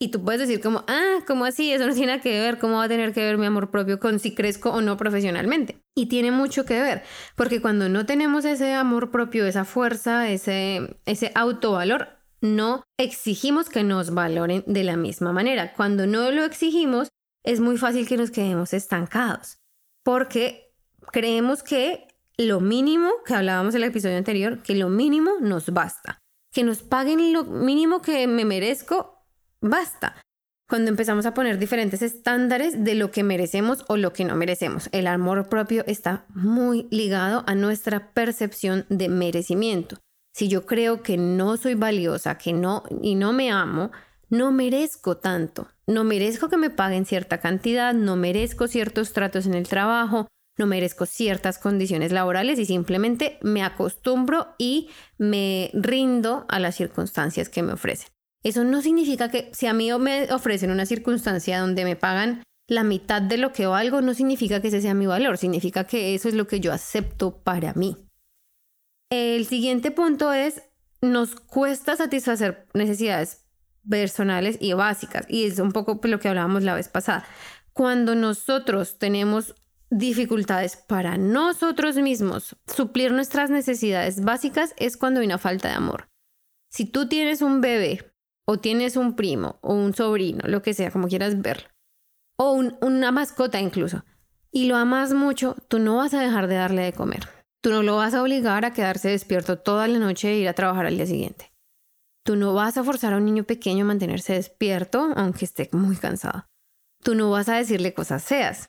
Y 0.02 0.08
tú 0.08 0.24
puedes 0.24 0.40
decir 0.40 0.62
como, 0.62 0.82
ah, 0.88 1.18
¿cómo 1.26 1.44
así? 1.44 1.72
Eso 1.72 1.86
no 1.86 1.92
tiene 1.92 2.06
nada 2.06 2.22
que 2.22 2.40
ver, 2.40 2.58
¿cómo 2.58 2.78
va 2.78 2.84
a 2.84 2.88
tener 2.88 3.12
que 3.12 3.22
ver 3.22 3.36
mi 3.36 3.44
amor 3.44 3.70
propio 3.70 4.00
con 4.00 4.18
si 4.18 4.34
crezco 4.34 4.70
o 4.70 4.80
no 4.80 4.96
profesionalmente? 4.96 5.82
Y 5.94 6.06
tiene 6.06 6.30
mucho 6.30 6.64
que 6.64 6.80
ver, 6.80 7.02
porque 7.36 7.60
cuando 7.60 7.90
no 7.90 8.06
tenemos 8.06 8.46
ese 8.46 8.72
amor 8.72 9.10
propio, 9.10 9.44
esa 9.44 9.66
fuerza, 9.66 10.30
ese, 10.30 10.96
ese 11.04 11.32
autovalor, 11.34 12.08
no 12.40 12.82
exigimos 12.98 13.68
que 13.68 13.84
nos 13.84 14.14
valoren 14.14 14.64
de 14.66 14.84
la 14.84 14.96
misma 14.96 15.34
manera. 15.34 15.74
Cuando 15.74 16.06
no 16.06 16.30
lo 16.30 16.44
exigimos, 16.44 17.08
es 17.44 17.61
muy 17.61 17.78
fácil 17.78 18.06
que 18.06 18.16
nos 18.16 18.30
quedemos 18.30 18.73
estancados, 18.75 19.59
porque 20.02 20.73
creemos 21.12 21.62
que 21.62 22.06
lo 22.37 22.61
mínimo 22.61 23.11
que 23.26 23.35
hablábamos 23.35 23.75
en 23.75 23.82
el 23.82 23.88
episodio 23.90 24.16
anterior, 24.16 24.62
que 24.62 24.75
lo 24.75 24.88
mínimo 24.88 25.32
nos 25.40 25.73
basta. 25.73 26.18
Que 26.52 26.64
nos 26.64 26.82
paguen 26.82 27.32
lo 27.32 27.44
mínimo 27.44 28.02
que 28.02 28.26
me 28.26 28.44
merezco, 28.44 29.25
basta. 29.61 30.16
Cuando 30.68 30.90
empezamos 30.90 31.26
a 31.26 31.35
poner 31.35 31.59
diferentes 31.59 32.00
estándares 32.00 32.85
de 32.85 32.94
lo 32.94 33.11
que 33.11 33.25
merecemos 33.25 33.85
o 33.88 33.97
lo 33.97 34.12
que 34.12 34.25
no 34.25 34.37
merecemos, 34.37 34.88
el 34.92 35.06
amor 35.06 35.49
propio 35.49 35.85
está 35.87 36.26
muy 36.28 36.87
ligado 36.90 37.44
a 37.47 37.54
nuestra 37.54 38.12
percepción 38.12 38.87
de 38.88 39.09
merecimiento. 39.09 39.99
Si 40.32 40.49
yo 40.49 40.66
creo 40.66 41.02
que 41.02 41.16
no 41.16 41.56
soy 41.56 41.75
valiosa, 41.75 42.38
que 42.38 42.52
no 42.52 42.85
y 43.02 43.16
no 43.16 43.32
me 43.32 43.50
amo, 43.50 43.90
no 44.30 44.52
merezco 44.52 45.16
tanto. 45.16 45.68
No 45.87 46.04
merezco 46.04 46.49
que 46.49 46.56
me 46.56 46.70
paguen 46.70 47.04
cierta 47.04 47.40
cantidad, 47.40 47.92
no 47.92 48.16
merezco 48.16 48.68
ciertos 48.68 49.12
tratos 49.12 49.46
en 49.46 49.54
el 49.54 49.68
trabajo, 49.68 50.28
no 50.56 50.66
merezco 50.66 51.04
ciertas 51.04 51.58
condiciones 51.58 52.12
laborales 52.12 52.58
y 52.58 52.64
simplemente 52.64 53.38
me 53.42 53.62
acostumbro 53.62 54.54
y 54.56 54.88
me 55.18 55.70
rindo 55.75 56.46
a 56.49 56.60
las 56.60 56.76
circunstancias 56.76 57.49
que 57.49 57.62
me 57.62 57.72
ofrecen. 57.72 58.08
Eso 58.42 58.64
no 58.64 58.80
significa 58.80 59.30
que 59.30 59.50
si 59.52 59.66
a 59.66 59.72
mí 59.72 59.90
me 59.99 60.32
ofrecen 60.32 60.70
una 60.70 60.87
circunstancia 60.87 61.60
donde 61.60 61.84
me 61.84 61.96
pagan 61.96 62.42
la 62.68 62.84
mitad 62.84 63.20
de 63.20 63.37
lo 63.37 63.52
que 63.52 63.66
valgo, 63.66 64.00
no 64.00 64.14
significa 64.14 64.62
que 64.62 64.68
ese 64.68 64.80
sea 64.80 64.94
mi 64.94 65.06
valor, 65.06 65.38
significa 65.38 65.84
que 65.84 66.14
eso 66.14 66.28
es 66.28 66.34
lo 66.34 66.46
que 66.46 66.60
yo 66.60 66.72
acepto 66.72 67.37
para 67.42 67.75
mí. 67.75 67.96
El 69.10 69.44
siguiente 69.46 69.90
punto 69.90 70.32
es, 70.32 70.62
nos 71.02 71.34
cuesta 71.34 71.96
satisfacer 71.96 72.68
necesidades 72.72 73.50
personales 73.88 74.58
y 74.60 74.72
básicas, 74.72 75.26
y 75.28 75.44
es 75.44 75.58
un 75.58 75.72
poco 75.72 76.00
lo 76.02 76.18
que 76.20 76.28
hablábamos 76.28 76.62
la 76.62 76.75
vez 76.75 76.88
pasada. 76.88 77.25
Cuando 77.72 78.14
nosotros 78.14 78.99
tenemos 78.99 79.54
dificultades 79.90 80.76
para 80.76 81.16
nosotros 81.16 81.96
mismos 81.96 82.56
suplir 82.66 83.12
nuestras 83.12 83.50
necesidades 83.50 84.22
básicas 84.22 84.75
es 84.76 84.96
cuando 84.96 85.20
hay 85.20 85.26
una 85.26 85.38
falta 85.38 85.68
de 85.68 85.75
amor. 85.75 86.08
Si 86.70 86.84
tú 86.84 87.08
tienes 87.08 87.42
un 87.42 87.60
bebé 87.60 88.12
o 88.46 88.58
tienes 88.58 88.96
un 88.96 89.16
primo 89.16 89.58
o 89.62 89.75
un 89.75 89.94
sobrino, 89.94 90.46
lo 90.46 90.62
que 90.62 90.75
sea, 90.75 90.90
como 90.90 91.08
quieras 91.08 91.40
verlo, 91.42 91.68
o 92.37 92.52
una 92.52 93.10
mascota 93.10 93.60
incluso, 93.60 94.04
y 94.52 94.66
lo 94.66 94.76
amas 94.76 95.12
mucho, 95.12 95.56
tú 95.68 95.78
no 95.78 95.96
vas 95.96 96.14
a 96.14 96.20
dejar 96.20 96.46
de 96.46 96.56
darle 96.56 96.82
de 96.82 96.92
comer. 96.92 97.28
Tú 97.60 97.70
no 97.70 97.82
lo 97.82 97.96
vas 97.96 98.14
a 98.14 98.22
obligar 98.22 98.64
a 98.64 98.72
quedarse 98.72 99.10
despierto 99.10 99.58
toda 99.58 99.87
la 99.87 99.99
noche 99.99 100.30
e 100.30 100.38
ir 100.38 100.49
a 100.49 100.54
trabajar 100.54 100.87
al 100.87 100.96
día 100.96 101.06
siguiente. 101.06 101.50
Tú 102.22 102.36
no 102.36 102.54
vas 102.54 102.76
a 102.76 102.84
forzar 102.84 103.12
a 103.12 103.16
un 103.16 103.24
niño 103.24 103.44
pequeño 103.44 103.84
a 103.84 103.88
mantenerse 103.88 104.34
despierto 104.34 105.12
aunque 105.16 105.44
esté 105.44 105.68
muy 105.72 105.96
cansado. 105.96 106.46
Tú 107.02 107.14
no 107.14 107.30
vas 107.30 107.48
a 107.48 107.56
decirle 107.56 107.94
cosas 107.94 108.24
feas. 108.24 108.68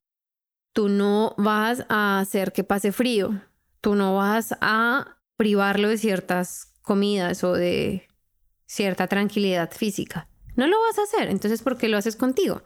Tú 0.74 0.88
no 0.88 1.36
vas 1.38 1.86
a 1.89 2.20
hacer 2.20 2.53
que 2.53 2.63
pase 2.63 2.91
frío. 2.91 3.41
Tú 3.81 3.96
no 3.96 4.15
vas 4.15 4.55
a 4.62 5.17
privarlo 5.36 5.89
de 5.89 5.98
ciertas 5.98 6.74
comidas 6.81 7.43
o 7.43 7.53
de 7.53 8.08
cierta 8.65 9.08
tranquilidad 9.08 9.72
física. 9.72 10.29
No 10.55 10.67
lo 10.67 10.79
vas 10.79 10.98
a 11.00 11.03
hacer. 11.03 11.29
Entonces, 11.29 11.62
¿por 11.62 11.77
qué 11.77 11.89
lo 11.89 11.98
haces 11.98 12.15
contigo? 12.15 12.63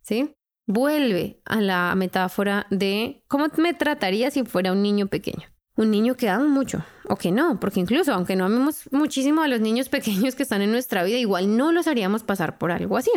¿Sí? 0.00 0.34
Vuelve 0.66 1.40
a 1.44 1.60
la 1.60 1.94
metáfora 1.94 2.66
de 2.70 3.22
cómo 3.28 3.48
me 3.58 3.74
trataría 3.74 4.30
si 4.30 4.44
fuera 4.44 4.72
un 4.72 4.82
niño 4.82 5.08
pequeño. 5.08 5.48
Un 5.76 5.90
niño 5.90 6.16
que 6.16 6.28
ama 6.28 6.48
mucho, 6.48 6.84
o 7.08 7.16
que 7.16 7.30
no, 7.30 7.60
porque 7.60 7.80
incluso 7.80 8.12
aunque 8.14 8.36
no 8.36 8.46
amemos 8.46 8.88
muchísimo 8.92 9.42
a 9.42 9.48
los 9.48 9.60
niños 9.60 9.88
pequeños 9.90 10.34
que 10.34 10.42
están 10.42 10.62
en 10.62 10.72
nuestra 10.72 11.04
vida, 11.04 11.18
igual 11.18 11.56
no 11.56 11.72
los 11.72 11.86
haríamos 11.86 12.22
pasar 12.22 12.58
por 12.58 12.72
algo 12.72 12.96
así. 12.96 13.12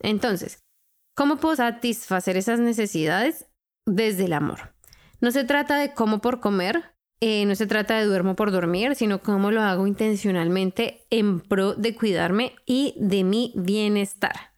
Entonces, 0.00 0.62
¿Cómo 1.18 1.38
puedo 1.38 1.56
satisfacer 1.56 2.36
esas 2.36 2.60
necesidades? 2.60 3.46
Desde 3.84 4.26
el 4.26 4.32
amor. 4.32 4.72
No 5.20 5.32
se 5.32 5.42
trata 5.42 5.76
de 5.76 5.92
cómo 5.92 6.20
por 6.20 6.38
comer, 6.38 6.94
eh, 7.20 7.44
no 7.44 7.56
se 7.56 7.66
trata 7.66 7.98
de 7.98 8.04
duermo 8.04 8.36
por 8.36 8.52
dormir, 8.52 8.94
sino 8.94 9.20
cómo 9.20 9.50
lo 9.50 9.62
hago 9.62 9.88
intencionalmente 9.88 11.08
en 11.10 11.40
pro 11.40 11.74
de 11.74 11.96
cuidarme 11.96 12.54
y 12.66 12.94
de 12.98 13.24
mi 13.24 13.52
bienestar. 13.56 14.52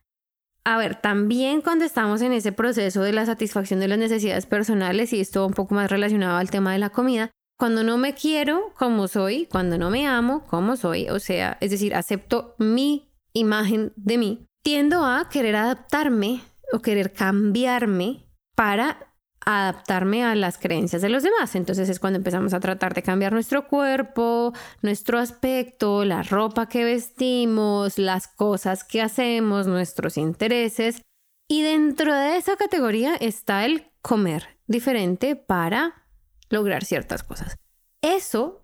A 0.65 0.77
ver, 0.77 0.97
también 0.97 1.63
cuando 1.63 1.85
estamos 1.85 2.21
en 2.23 2.33
ese 2.33 2.53
proceso 2.53 3.03
de 3.03 3.13
la 3.13 3.27
satisfacción 3.27 3.81
de 3.81 3.89
las 3.89 3.99
necesidades 3.99 4.47
personales, 4.47 5.13
y 5.13 5.21
esto 5.21 5.47
un 5.47 5.55
poco 5.55 5.75
más 5.75 5.91
relacionado 5.91 6.37
al 6.37 6.51
tema 6.51 6.73
de 6.73 6.79
la 6.79 6.91
comida, 6.91 7.31
cuando 7.59 7.83
no 7.83 7.99
me 7.99 8.15
quiero 8.15 8.73
como 8.79 9.09
soy, 9.09 9.47
cuando 9.47 9.79
no 9.79 9.91
me 9.91 10.07
amo 10.07 10.45
como 10.47 10.77
soy, 10.77 11.09
o 11.09 11.19
sea, 11.19 11.59
es 11.61 11.71
decir, 11.71 11.95
acepto 11.95 12.55
mi 12.59 13.13
imagen 13.33 13.93
de 13.97 14.19
mí, 14.19 14.47
tiendo 14.63 15.05
a 15.05 15.29
querer 15.29 15.57
adaptarme 15.57 16.41
o 16.73 16.81
querer 16.81 17.13
cambiarme 17.13 18.27
para 18.55 19.10
adaptarme 19.45 20.25
a 20.25 20.35
las 20.35 20.59
creencias 20.59 21.03
de 21.03 21.09
los 21.09 21.23
demás. 21.23 21.55
Entonces 21.55 21.89
es 21.89 21.99
cuando 21.99 22.19
empezamos 22.19 22.55
a 22.55 22.61
tratar 22.61 22.95
de 22.95 23.03
cambiar 23.03 23.33
nuestro 23.33 23.67
cuerpo, 23.67 24.53
nuestro 24.83 25.19
aspecto, 25.19 26.05
la 26.05 26.23
ropa 26.23 26.69
que 26.69 26.85
vestimos, 26.85 27.99
las 27.99 28.29
cosas 28.29 28.85
que 28.85 29.03
hacemos, 29.03 29.67
nuestros 29.67 30.17
intereses. 30.17 31.03
Y 31.49 31.63
dentro 31.63 32.15
de 32.15 32.37
esa 32.37 32.57
categoría 32.57 33.17
está 33.17 33.65
el 33.65 33.91
comer 34.03 34.59
diferente 34.67 35.37
para 35.37 36.05
lograr 36.49 36.85
ciertas 36.85 37.23
cosas. 37.23 37.57
Eso 38.03 38.61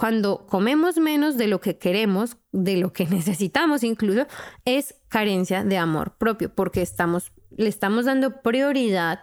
cuando 0.00 0.46
comemos 0.46 0.96
menos 0.96 1.36
de 1.36 1.46
lo 1.46 1.60
que 1.60 1.76
queremos, 1.76 2.38
de 2.52 2.78
lo 2.78 2.90
que 2.94 3.04
necesitamos 3.10 3.84
incluso, 3.84 4.26
es 4.64 4.94
carencia 5.08 5.62
de 5.62 5.76
amor 5.76 6.16
propio, 6.16 6.54
porque 6.54 6.80
estamos, 6.80 7.32
le 7.50 7.68
estamos 7.68 8.06
dando 8.06 8.40
prioridad 8.40 9.20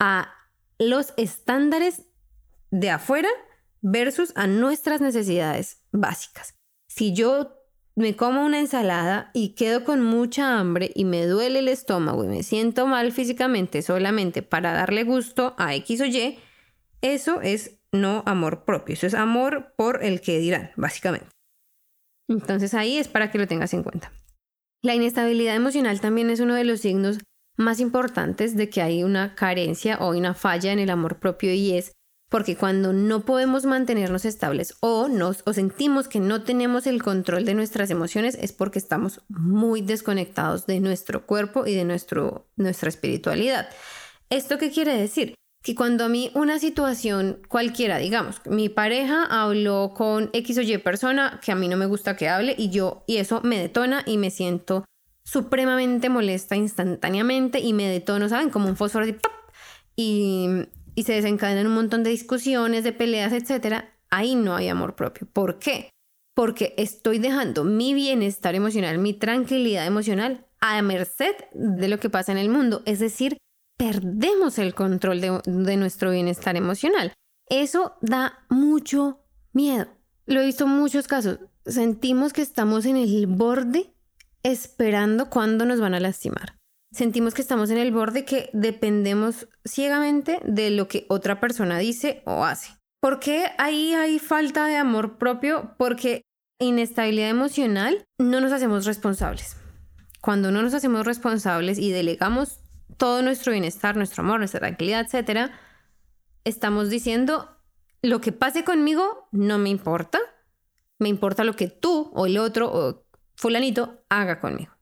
a 0.00 0.32
los 0.78 1.14
estándares 1.16 2.02
de 2.70 2.90
afuera 2.90 3.28
versus 3.80 4.32
a 4.36 4.46
nuestras 4.46 5.00
necesidades 5.00 5.82
básicas. 5.92 6.54
Si 6.88 7.12
yo 7.14 7.56
me 7.94 8.14
como 8.14 8.44
una 8.44 8.60
ensalada 8.60 9.30
y 9.32 9.54
quedo 9.54 9.84
con 9.84 10.02
mucha 10.02 10.58
hambre 10.58 10.92
y 10.94 11.04
me 11.04 11.24
duele 11.26 11.60
el 11.60 11.68
estómago 11.68 12.24
y 12.24 12.28
me 12.28 12.42
siento 12.42 12.86
mal 12.86 13.10
físicamente 13.12 13.80
solamente 13.80 14.42
para 14.42 14.72
darle 14.72 15.04
gusto 15.04 15.54
a 15.56 15.74
X 15.74 16.02
o 16.02 16.04
Y, 16.04 16.38
eso 17.00 17.40
es 17.40 17.78
no 17.92 18.22
amor 18.26 18.64
propio. 18.64 18.92
Eso 18.94 19.06
es 19.06 19.14
amor 19.14 19.72
por 19.76 20.04
el 20.04 20.20
que 20.20 20.38
dirán, 20.38 20.72
básicamente. 20.76 21.28
Entonces 22.28 22.74
ahí 22.74 22.98
es 22.98 23.08
para 23.08 23.30
que 23.30 23.38
lo 23.38 23.46
tengas 23.46 23.72
en 23.72 23.82
cuenta. 23.82 24.12
La 24.82 24.94
inestabilidad 24.94 25.56
emocional 25.56 26.00
también 26.00 26.28
es 26.28 26.40
uno 26.40 26.54
de 26.54 26.64
los 26.64 26.80
signos 26.80 27.18
más 27.56 27.80
importantes 27.80 28.56
de 28.56 28.68
que 28.68 28.82
hay 28.82 29.04
una 29.04 29.34
carencia 29.34 29.98
o 30.00 30.10
una 30.10 30.34
falla 30.34 30.72
en 30.72 30.78
el 30.78 30.90
amor 30.90 31.18
propio 31.18 31.52
y 31.52 31.72
es 31.72 31.92
porque 32.28 32.56
cuando 32.56 32.92
no 32.92 33.24
podemos 33.24 33.66
mantenernos 33.66 34.24
estables 34.24 34.74
o 34.80 35.08
nos 35.08 35.44
sentimos 35.52 36.08
que 36.08 36.18
no 36.18 36.42
tenemos 36.42 36.86
el 36.86 37.02
control 37.02 37.44
de 37.44 37.54
nuestras 37.54 37.90
emociones 37.90 38.36
es 38.40 38.52
porque 38.52 38.78
estamos 38.78 39.20
muy 39.28 39.80
desconectados 39.80 40.66
de 40.66 40.80
nuestro 40.80 41.24
cuerpo 41.24 41.66
y 41.66 41.74
de 41.74 41.84
nuestro, 41.84 42.48
nuestra 42.56 42.88
espiritualidad. 42.88 43.68
¿Esto 44.28 44.58
qué 44.58 44.70
quiere 44.70 44.96
decir? 44.96 45.34
que 45.66 45.74
cuando 45.74 46.04
a 46.04 46.08
mí 46.08 46.30
una 46.34 46.60
situación 46.60 47.42
cualquiera, 47.48 47.98
digamos, 47.98 48.40
mi 48.44 48.68
pareja 48.68 49.24
habló 49.24 49.94
con 49.96 50.30
X 50.32 50.58
o 50.58 50.62
Y 50.62 50.78
persona 50.78 51.40
que 51.44 51.50
a 51.50 51.56
mí 51.56 51.66
no 51.66 51.76
me 51.76 51.86
gusta 51.86 52.14
que 52.14 52.28
hable 52.28 52.54
y 52.56 52.70
yo, 52.70 53.02
y 53.08 53.16
eso 53.16 53.40
me 53.42 53.58
detona 53.58 54.04
y 54.06 54.16
me 54.16 54.30
siento 54.30 54.84
supremamente 55.26 56.08
molesta 56.08 56.54
instantáneamente 56.54 57.58
y 57.58 57.72
me 57.72 57.88
detono, 57.88 58.28
¿saben? 58.28 58.48
Como 58.48 58.68
un 58.68 58.76
fósforo 58.76 59.06
de 59.06 59.18
y, 59.96 60.48
y 60.94 61.02
se 61.02 61.14
desencadenan 61.14 61.66
un 61.66 61.74
montón 61.74 62.04
de 62.04 62.10
discusiones, 62.10 62.84
de 62.84 62.92
peleas, 62.92 63.32
etcétera. 63.32 63.92
Ahí 64.08 64.36
no 64.36 64.54
hay 64.54 64.68
amor 64.68 64.94
propio. 64.94 65.26
¿Por 65.32 65.58
qué? 65.58 65.90
Porque 66.34 66.74
estoy 66.76 67.18
dejando 67.18 67.64
mi 67.64 67.92
bienestar 67.92 68.54
emocional, 68.54 68.98
mi 68.98 69.14
tranquilidad 69.14 69.86
emocional 69.86 70.46
a 70.60 70.80
merced 70.82 71.34
de 71.52 71.88
lo 71.88 71.98
que 71.98 72.10
pasa 72.10 72.30
en 72.30 72.38
el 72.38 72.48
mundo. 72.48 72.82
Es 72.86 73.00
decir, 73.00 73.36
perdemos 73.76 74.58
el 74.58 74.74
control 74.74 75.20
de, 75.20 75.76
nuestro 75.76 76.10
bienestar 76.12 76.56
emocional. 76.56 77.12
Eso 77.48 77.96
da 78.00 78.44
mucho 78.48 79.24
miedo. 79.52 79.86
Lo 80.26 80.40
he 80.40 80.46
visto 80.46 80.64
en 80.64 80.70
muchos 80.70 81.08
casos. 81.08 81.40
Sentimos 81.64 82.32
que 82.32 82.42
estamos 82.42 82.86
en 82.86 82.96
el 82.96 83.26
borde 83.26 83.95
esperando 84.52 85.28
cuándo 85.28 85.66
nos 85.66 85.80
van 85.80 85.94
a 85.94 86.00
lastimar. 86.00 86.58
Sentimos 86.92 87.34
que 87.34 87.42
estamos 87.42 87.70
en 87.70 87.78
el 87.78 87.92
borde 87.92 88.24
que 88.24 88.48
dependemos 88.52 89.48
ciegamente 89.64 90.40
de 90.44 90.70
lo 90.70 90.86
que 90.88 91.04
otra 91.08 91.40
persona 91.40 91.78
dice 91.78 92.22
o 92.26 92.44
hace. 92.44 92.72
¿Por 93.00 93.18
qué 93.18 93.46
ahí 93.58 93.92
hay 93.92 94.18
falta 94.18 94.66
de 94.66 94.76
amor 94.76 95.18
propio? 95.18 95.74
Porque 95.78 96.22
inestabilidad 96.58 97.28
emocional 97.28 98.06
no 98.18 98.40
nos 98.40 98.52
hacemos 98.52 98.86
responsables. 98.86 99.56
Cuando 100.22 100.50
no 100.50 100.62
nos 100.62 100.74
hacemos 100.74 101.04
responsables 101.04 101.78
y 101.78 101.90
delegamos 101.90 102.60
todo 102.96 103.22
nuestro 103.22 103.52
bienestar, 103.52 103.96
nuestro 103.96 104.22
amor, 104.22 104.38
nuestra 104.38 104.60
tranquilidad, 104.60 105.04
etcétera, 105.04 105.52
estamos 106.44 106.88
diciendo 106.88 107.50
lo 108.00 108.20
que 108.20 108.32
pase 108.32 108.64
conmigo 108.64 109.28
no 109.32 109.58
me 109.58 109.70
importa 109.70 110.20
Me 110.98 111.08
importa 111.08 111.44
lo 111.44 111.56
que 111.56 111.68
tú 111.68 112.10
o 112.14 112.26
el 112.26 112.38
otro 112.38 112.72
o 112.72 113.05
fulanito 113.36 114.02
haga 114.08 114.40
conmigo. 114.40 114.72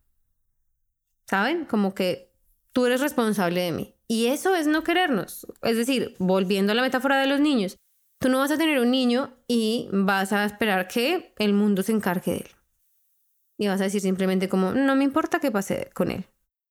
¿Saben? 1.26 1.64
Como 1.64 1.94
que 1.94 2.32
tú 2.72 2.86
eres 2.86 3.00
responsable 3.00 3.60
de 3.60 3.72
mí. 3.72 3.94
Y 4.08 4.26
eso 4.26 4.54
es 4.54 4.66
no 4.66 4.84
querernos. 4.84 5.46
Es 5.62 5.76
decir, 5.76 6.14
volviendo 6.18 6.72
a 6.72 6.74
la 6.74 6.82
metáfora 6.82 7.18
de 7.18 7.26
los 7.26 7.40
niños, 7.40 7.76
tú 8.20 8.28
no 8.28 8.38
vas 8.38 8.50
a 8.50 8.58
tener 8.58 8.78
un 8.78 8.90
niño 8.90 9.34
y 9.48 9.88
vas 9.92 10.32
a 10.32 10.44
esperar 10.44 10.88
que 10.88 11.34
el 11.38 11.54
mundo 11.54 11.82
se 11.82 11.92
encargue 11.92 12.32
de 12.32 12.38
él. 12.38 12.50
Y 13.58 13.68
vas 13.68 13.80
a 13.80 13.84
decir 13.84 14.00
simplemente 14.00 14.48
como, 14.48 14.72
no 14.72 14.96
me 14.96 15.04
importa 15.04 15.40
qué 15.40 15.50
pase 15.50 15.90
con 15.94 16.10
él. 16.10 16.26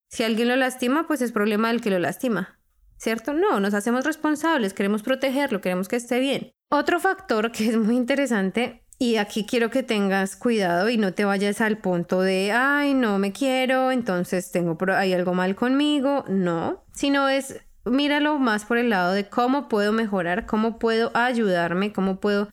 Si 0.09 0.23
alguien 0.23 0.47
lo 0.47 0.55
lastima, 0.55 1.07
pues 1.07 1.21
es 1.21 1.31
problema 1.31 1.69
del 1.69 1.81
que 1.81 1.89
lo 1.89 1.99
lastima. 1.99 2.59
¿Cierto? 2.97 3.33
No, 3.33 3.59
nos 3.59 3.73
hacemos 3.73 4.05
responsables, 4.05 4.73
queremos 4.73 5.01
protegerlo, 5.01 5.59
queremos 5.59 5.87
que 5.87 5.95
esté 5.95 6.19
bien. 6.19 6.53
Otro 6.69 6.99
factor 6.99 7.51
que 7.51 7.67
es 7.67 7.77
muy 7.77 7.95
interesante 7.95 8.82
y 9.03 9.17
aquí 9.17 9.45
quiero 9.45 9.69
que 9.69 9.83
tengas 9.83 10.38
cuidado 10.38 10.88
y 10.88 10.95
no 10.95 11.13
te 11.13 11.25
vayas 11.25 11.60
al 11.60 11.77
punto 11.77 12.22
de, 12.22 12.53
ay, 12.53 12.93
no 12.93 13.19
me 13.19 13.33
quiero, 13.33 13.91
entonces 13.91 14.50
tengo, 14.53 14.77
hay 14.95 15.12
algo 15.12 15.33
mal 15.33 15.57
conmigo. 15.57 16.24
No, 16.29 16.86
sino 16.93 17.27
es, 17.27 17.60
míralo 17.83 18.39
más 18.39 18.63
por 18.63 18.77
el 18.77 18.91
lado 18.91 19.12
de 19.12 19.27
cómo 19.27 19.67
puedo 19.67 19.91
mejorar, 19.91 20.45
cómo 20.45 20.79
puedo 20.79 21.12
ayudarme, 21.15 21.91
cómo 21.91 22.22
puedo 22.22 22.48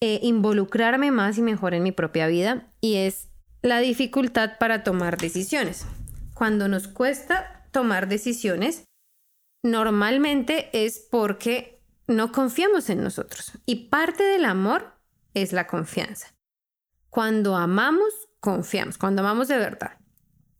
eh, 0.00 0.20
involucrarme 0.22 1.10
más 1.10 1.36
y 1.36 1.42
mejor 1.42 1.74
en 1.74 1.82
mi 1.82 1.92
propia 1.92 2.28
vida. 2.28 2.72
Y 2.80 2.94
es 2.96 3.28
la 3.60 3.80
dificultad 3.80 4.52
para 4.58 4.84
tomar 4.84 5.18
decisiones. 5.18 5.86
Cuando 6.32 6.66
nos 6.66 6.88
cuesta 6.88 7.68
tomar 7.72 8.08
decisiones, 8.08 8.84
normalmente 9.62 10.70
es 10.72 11.06
porque 11.10 11.82
no 12.06 12.32
confiamos 12.32 12.88
en 12.88 13.02
nosotros. 13.02 13.52
Y 13.66 13.90
parte 13.90 14.22
del 14.22 14.46
amor 14.46 14.93
es 15.34 15.52
la 15.52 15.66
confianza. 15.66 16.34
Cuando 17.10 17.56
amamos, 17.56 18.12
confiamos, 18.40 18.98
cuando 18.98 19.22
amamos 19.22 19.48
de 19.48 19.58
verdad. 19.58 19.98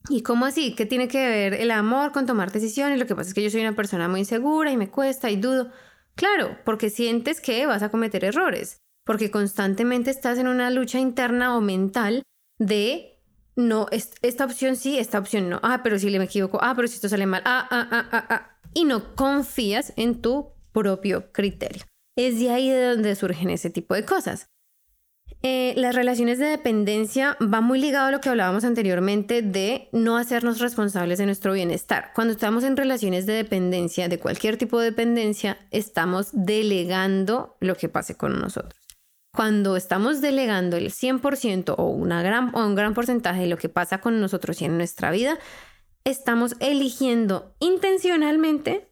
¿Y 0.09 0.23
cómo 0.23 0.45
así? 0.45 0.75
¿Qué 0.75 0.85
tiene 0.85 1.09
que 1.09 1.26
ver 1.26 1.54
el 1.54 1.71
amor 1.71 2.12
con 2.12 2.26
tomar 2.26 2.52
decisiones? 2.52 2.99
Lo 2.99 3.07
que 3.07 3.16
pasa 3.16 3.28
es 3.28 3.35
que 3.35 3.43
yo 3.43 3.50
soy 3.50 3.62
una 3.62 3.75
persona 3.75 4.09
muy 4.09 4.21
insegura 4.21 4.71
y 4.71 4.76
me 4.76 4.90
cuesta 4.90 5.31
y 5.31 5.37
dudo. 5.37 5.73
Claro, 6.14 6.59
porque 6.64 6.90
sientes 6.90 7.40
que 7.40 7.66
vas 7.66 7.83
a 7.83 7.88
cometer 7.88 8.25
errores, 8.25 8.83
porque 9.04 9.31
constantemente 9.31 10.11
estás 10.11 10.38
en 10.38 10.49
una 10.49 10.71
lucha 10.71 10.99
interna 10.99 11.57
o 11.57 11.61
mental 11.61 12.23
de 12.59 13.14
no, 13.57 13.87
esta 13.90 14.45
opción 14.45 14.76
sí, 14.76 14.99
esta 14.99 15.19
opción 15.19 15.49
no. 15.49 15.61
Ah, 15.62 15.81
pero 15.83 15.99
si 15.99 16.11
le 16.11 16.19
me 16.19 16.25
equivoco. 16.25 16.59
Ah, 16.61 16.75
pero 16.75 16.88
si 16.88 16.97
esto 16.97 17.09
sale 17.09 17.26
mal. 17.26 17.43
Ah, 17.45 17.66
ah, 17.71 17.88
ah, 17.90 18.09
ah, 18.12 18.26
ah. 18.28 18.59
Y 18.75 18.85
no 18.85 19.14
confías 19.14 19.93
en 19.97 20.21
tu 20.21 20.52
propio 20.73 21.33
criterio. 21.33 21.85
Es 22.16 22.38
de 22.38 22.50
ahí 22.50 22.69
de 22.69 22.85
donde 22.85 23.14
surgen 23.14 23.50
ese 23.50 23.71
tipo 23.71 23.95
de 23.95 24.04
cosas. 24.04 24.49
Eh, 25.43 25.75
las 25.76 25.95
relaciones 25.95 26.38
de 26.38 26.47
dependencia 26.47 27.37
va 27.43 27.61
muy 27.61 27.79
ligado 27.79 28.07
a 28.07 28.11
lo 28.11 28.21
que 28.21 28.31
hablábamos 28.31 28.64
anteriormente 28.64 29.43
de 29.43 29.88
no 29.93 30.17
hacernos 30.17 30.59
responsables 30.59 31.19
de 31.19 31.26
nuestro 31.26 31.53
bienestar. 31.53 32.12
Cuando 32.14 32.33
estamos 32.33 32.64
en 32.64 32.76
relaciones 32.76 33.26
de 33.26 33.35
dependencia, 33.35 34.09
de 34.09 34.19
cualquier 34.19 34.57
tipo 34.57 34.79
de 34.79 34.87
dependencia, 34.87 35.59
estamos 35.71 36.31
delegando 36.33 37.57
lo 37.61 37.76
que 37.76 37.91
pase 37.91 38.17
con 38.17 38.41
nosotros. 38.41 38.81
Cuando 39.35 39.76
estamos 39.76 40.21
delegando 40.21 40.76
el 40.76 40.91
100% 40.91 41.75
o, 41.76 41.88
una 41.88 42.23
gran, 42.23 42.55
o 42.55 42.64
un 42.64 42.75
gran 42.75 42.95
porcentaje 42.95 43.43
de 43.43 43.49
lo 43.49 43.59
que 43.59 43.69
pasa 43.69 44.00
con 44.00 44.21
nosotros 44.21 44.62
y 44.62 44.64
en 44.64 44.79
nuestra 44.79 45.11
vida, 45.11 45.38
estamos 46.05 46.55
eligiendo 46.61 47.55
intencionalmente 47.59 48.91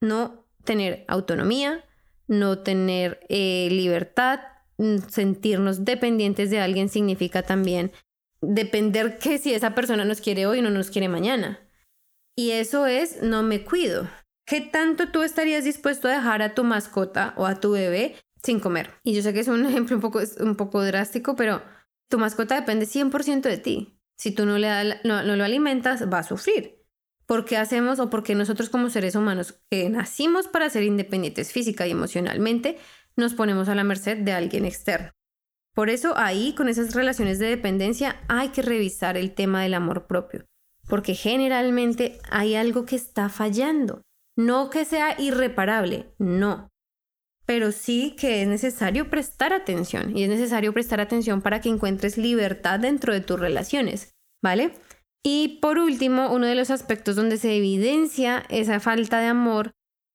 no 0.00 0.46
tener 0.64 1.04
autonomía, 1.08 1.84
no 2.28 2.58
tener 2.58 3.20
eh, 3.28 3.68
libertad, 3.70 4.40
sentirnos 5.08 5.84
dependientes 5.84 6.50
de 6.50 6.60
alguien 6.60 6.88
significa 6.88 7.42
también 7.42 7.92
depender 8.40 9.18
que 9.18 9.38
si 9.38 9.54
esa 9.54 9.74
persona 9.74 10.04
nos 10.04 10.20
quiere 10.20 10.46
hoy 10.46 10.62
no 10.62 10.70
nos 10.70 10.90
quiere 10.90 11.08
mañana. 11.08 11.60
Y 12.36 12.50
eso 12.50 12.86
es 12.86 13.22
no 13.22 13.42
me 13.42 13.64
cuido. 13.64 14.08
¿Qué 14.46 14.60
tanto 14.60 15.08
tú 15.10 15.22
estarías 15.22 15.64
dispuesto 15.64 16.06
a 16.06 16.12
dejar 16.12 16.42
a 16.42 16.54
tu 16.54 16.62
mascota 16.62 17.34
o 17.36 17.46
a 17.46 17.58
tu 17.58 17.72
bebé 17.72 18.14
sin 18.42 18.60
comer? 18.60 18.90
Y 19.02 19.14
yo 19.14 19.22
sé 19.22 19.32
que 19.32 19.40
es 19.40 19.48
un 19.48 19.64
ejemplo 19.66 19.96
un 19.96 20.02
poco, 20.02 20.20
un 20.40 20.56
poco 20.56 20.82
drástico, 20.84 21.34
pero 21.34 21.62
tu 22.08 22.18
mascota 22.18 22.54
depende 22.54 22.86
100% 22.86 23.42
de 23.42 23.58
ti. 23.58 23.98
Si 24.16 24.30
tú 24.30 24.46
no, 24.46 24.58
le 24.58 25.00
no, 25.04 25.22
no 25.22 25.36
lo 25.36 25.44
alimentas, 25.44 26.10
va 26.10 26.20
a 26.20 26.22
sufrir. 26.22 26.76
¿Por 27.26 27.44
qué 27.44 27.56
hacemos 27.56 27.98
o 27.98 28.08
por 28.08 28.22
qué 28.22 28.34
nosotros 28.34 28.70
como 28.70 28.88
seres 28.88 29.16
humanos 29.16 29.58
que 29.68 29.90
nacimos 29.90 30.46
para 30.46 30.70
ser 30.70 30.84
independientes 30.84 31.52
física 31.52 31.86
y 31.86 31.90
emocionalmente, 31.90 32.78
nos 33.16 33.34
ponemos 33.34 33.68
a 33.68 33.74
la 33.74 33.84
merced 33.84 34.18
de 34.18 34.32
alguien 34.32 34.64
externo. 34.64 35.10
Por 35.74 35.90
eso 35.90 36.16
ahí, 36.16 36.54
con 36.54 36.68
esas 36.68 36.94
relaciones 36.94 37.38
de 37.38 37.46
dependencia, 37.46 38.22
hay 38.28 38.48
que 38.48 38.62
revisar 38.62 39.16
el 39.16 39.34
tema 39.34 39.62
del 39.62 39.74
amor 39.74 40.06
propio, 40.06 40.46
porque 40.88 41.14
generalmente 41.14 42.18
hay 42.30 42.54
algo 42.54 42.86
que 42.86 42.96
está 42.96 43.28
fallando. 43.28 44.02
No 44.38 44.70
que 44.70 44.84
sea 44.84 45.20
irreparable, 45.20 46.14
no. 46.18 46.68
Pero 47.46 47.72
sí 47.72 48.16
que 48.18 48.42
es 48.42 48.48
necesario 48.48 49.08
prestar 49.08 49.52
atención 49.52 50.16
y 50.16 50.24
es 50.24 50.28
necesario 50.28 50.72
prestar 50.72 51.00
atención 51.00 51.42
para 51.42 51.60
que 51.60 51.68
encuentres 51.68 52.18
libertad 52.18 52.80
dentro 52.80 53.12
de 53.12 53.20
tus 53.20 53.38
relaciones, 53.38 54.14
¿vale? 54.42 54.72
Y 55.22 55.58
por 55.60 55.78
último, 55.78 56.32
uno 56.32 56.46
de 56.46 56.54
los 56.54 56.70
aspectos 56.70 57.16
donde 57.16 57.36
se 57.36 57.56
evidencia 57.56 58.44
esa 58.48 58.80
falta 58.80 59.20
de 59.20 59.26
amor 59.26 59.72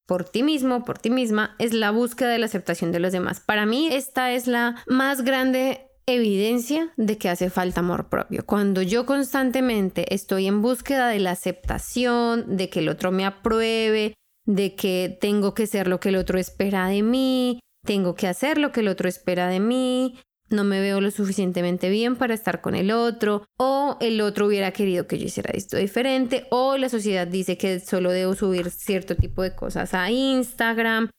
por 0.07 0.23
ti 0.25 0.43
mismo, 0.43 0.83
por 0.83 0.97
ti 0.97 1.09
misma, 1.09 1.55
es 1.59 1.73
la 1.73 1.91
búsqueda 1.91 2.29
de 2.29 2.39
la 2.39 2.45
aceptación 2.45 2.91
de 2.91 2.99
los 2.99 3.11
demás. 3.11 3.39
Para 3.39 3.65
mí 3.65 3.89
esta 3.91 4.31
es 4.31 4.47
la 4.47 4.75
más 4.87 5.23
grande 5.23 5.87
evidencia 6.05 6.91
de 6.97 7.17
que 7.17 7.29
hace 7.29 7.49
falta 7.49 7.79
amor 7.79 8.09
propio. 8.09 8.45
Cuando 8.45 8.81
yo 8.81 9.05
constantemente 9.05 10.13
estoy 10.13 10.47
en 10.47 10.61
búsqueda 10.61 11.07
de 11.09 11.19
la 11.19 11.31
aceptación, 11.31 12.57
de 12.57 12.69
que 12.69 12.79
el 12.79 12.89
otro 12.89 13.11
me 13.11 13.25
apruebe, 13.25 14.15
de 14.45 14.75
que 14.75 15.17
tengo 15.21 15.53
que 15.53 15.67
ser 15.67 15.87
lo 15.87 15.99
que 15.99 16.09
el 16.09 16.15
otro 16.15 16.39
espera 16.39 16.87
de 16.87 17.03
mí, 17.03 17.59
tengo 17.85 18.15
que 18.15 18.27
hacer 18.27 18.57
lo 18.57 18.71
que 18.71 18.81
el 18.81 18.87
otro 18.87 19.07
espera 19.07 19.47
de 19.47 19.59
mí, 19.59 20.19
no 20.51 20.63
me 20.63 20.81
veo 20.81 21.01
lo 21.01 21.11
suficientemente 21.11 21.89
bien 21.89 22.15
para 22.15 22.33
estar 22.33 22.61
con 22.61 22.75
el 22.75 22.91
otro, 22.91 23.45
o 23.57 23.97
el 23.99 24.21
otro 24.21 24.47
hubiera 24.47 24.71
querido 24.71 25.07
que 25.07 25.17
yo 25.17 25.25
hiciera 25.25 25.51
esto 25.53 25.77
diferente, 25.77 26.47
o 26.49 26.77
la 26.77 26.89
sociedad 26.89 27.27
dice 27.27 27.57
que 27.57 27.79
solo 27.79 28.11
debo 28.11 28.35
subir 28.35 28.69
cierto 28.71 29.15
tipo 29.15 29.41
de 29.43 29.55
cosas 29.55 29.93
a 29.93 30.11
Instagram. 30.11 31.09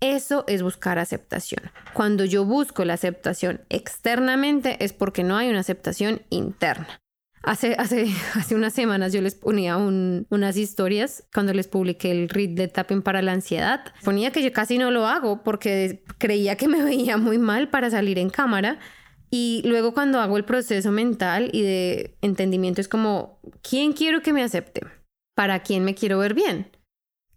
Eso 0.00 0.44
es 0.46 0.62
buscar 0.62 0.98
aceptación. 0.98 1.70
Cuando 1.94 2.26
yo 2.26 2.44
busco 2.44 2.84
la 2.84 2.94
aceptación 2.94 3.62
externamente 3.70 4.84
es 4.84 4.92
porque 4.92 5.24
no 5.24 5.36
hay 5.36 5.48
una 5.48 5.60
aceptación 5.60 6.20
interna. 6.28 7.00
Hace, 7.46 7.76
hace, 7.78 8.08
hace 8.34 8.54
unas 8.56 8.74
semanas 8.74 9.12
yo 9.12 9.22
les 9.22 9.36
ponía 9.36 9.76
unas 9.76 10.56
historias 10.56 11.24
cuando 11.32 11.54
les 11.54 11.68
publiqué 11.68 12.10
el 12.10 12.28
read 12.28 12.50
de 12.50 12.68
tapping 12.68 13.02
para 13.02 13.22
la 13.22 13.32
ansiedad. 13.32 13.94
Ponía 14.04 14.32
que 14.32 14.42
yo 14.42 14.52
casi 14.52 14.78
no 14.78 14.90
lo 14.90 15.06
hago 15.06 15.44
porque 15.44 16.04
creía 16.18 16.56
que 16.56 16.66
me 16.68 16.82
veía 16.84 17.16
muy 17.16 17.38
mal 17.38 17.70
para 17.70 17.88
salir 17.88 18.18
en 18.18 18.30
cámara. 18.30 18.80
Y 19.30 19.62
luego 19.64 19.94
cuando 19.94 20.20
hago 20.20 20.36
el 20.36 20.44
proceso 20.44 20.90
mental 20.90 21.50
y 21.52 21.62
de 21.62 22.18
entendimiento 22.20 22.80
es 22.80 22.88
como, 22.88 23.40
¿quién 23.62 23.92
quiero 23.92 24.22
que 24.22 24.32
me 24.32 24.42
acepte? 24.42 24.80
¿Para 25.36 25.60
quién 25.60 25.84
me 25.84 25.94
quiero 25.94 26.18
ver 26.18 26.34
bien? 26.34 26.70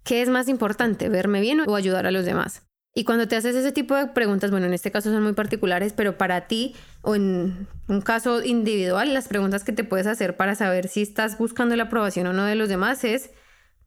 ¿Qué 0.04 0.22
es 0.22 0.30
más 0.30 0.48
importante, 0.50 1.10
verme 1.10 1.40
bien 1.40 1.62
o 1.62 1.76
ayudar 1.76 2.08
a 2.08 2.12
los 2.12 2.26
demás? 2.26 2.69
Y 3.00 3.06
cuando 3.06 3.30
te 3.30 3.38
haces 3.38 3.56
ese 3.56 3.72
tipo 3.72 3.96
de 3.96 4.08
preguntas, 4.08 4.52
bueno, 4.52 4.66
en 4.66 4.74
este 4.74 4.92
caso 4.92 5.10
son 5.10 5.24
muy 5.24 5.32
particulares, 5.32 5.94
pero 5.94 6.18
para 6.18 6.48
ti 6.48 6.76
o 7.02 7.16
en 7.16 7.66
un 7.88 8.02
caso 8.02 8.44
individual, 8.44 9.14
las 9.14 9.30
preguntas 9.30 9.64
que 9.64 9.72
te 9.72 9.86
puedes 9.86 10.06
hacer 10.06 10.36
para 10.36 10.54
saber 10.54 10.90
si 10.90 11.02
estás 11.02 11.38
buscando 11.38 11.78
la 11.78 11.84
aprobación 11.84 12.28
o 12.28 12.34
no 12.34 12.44
de 12.44 12.56
los 12.56 12.68
demás 12.68 13.06
es, 13.06 13.30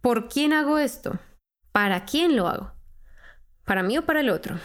¿por 0.01 0.31
quién 0.31 0.55
hago 0.55 0.79
esto? 0.79 1.20
¿Para 1.72 2.07
quién 2.07 2.37
lo 2.37 2.48
hago? 2.48 2.72
¿Para 3.66 3.83
mí 3.83 3.98
o 3.98 4.07
para 4.07 4.20
el 4.20 4.31
otro? 4.31 4.57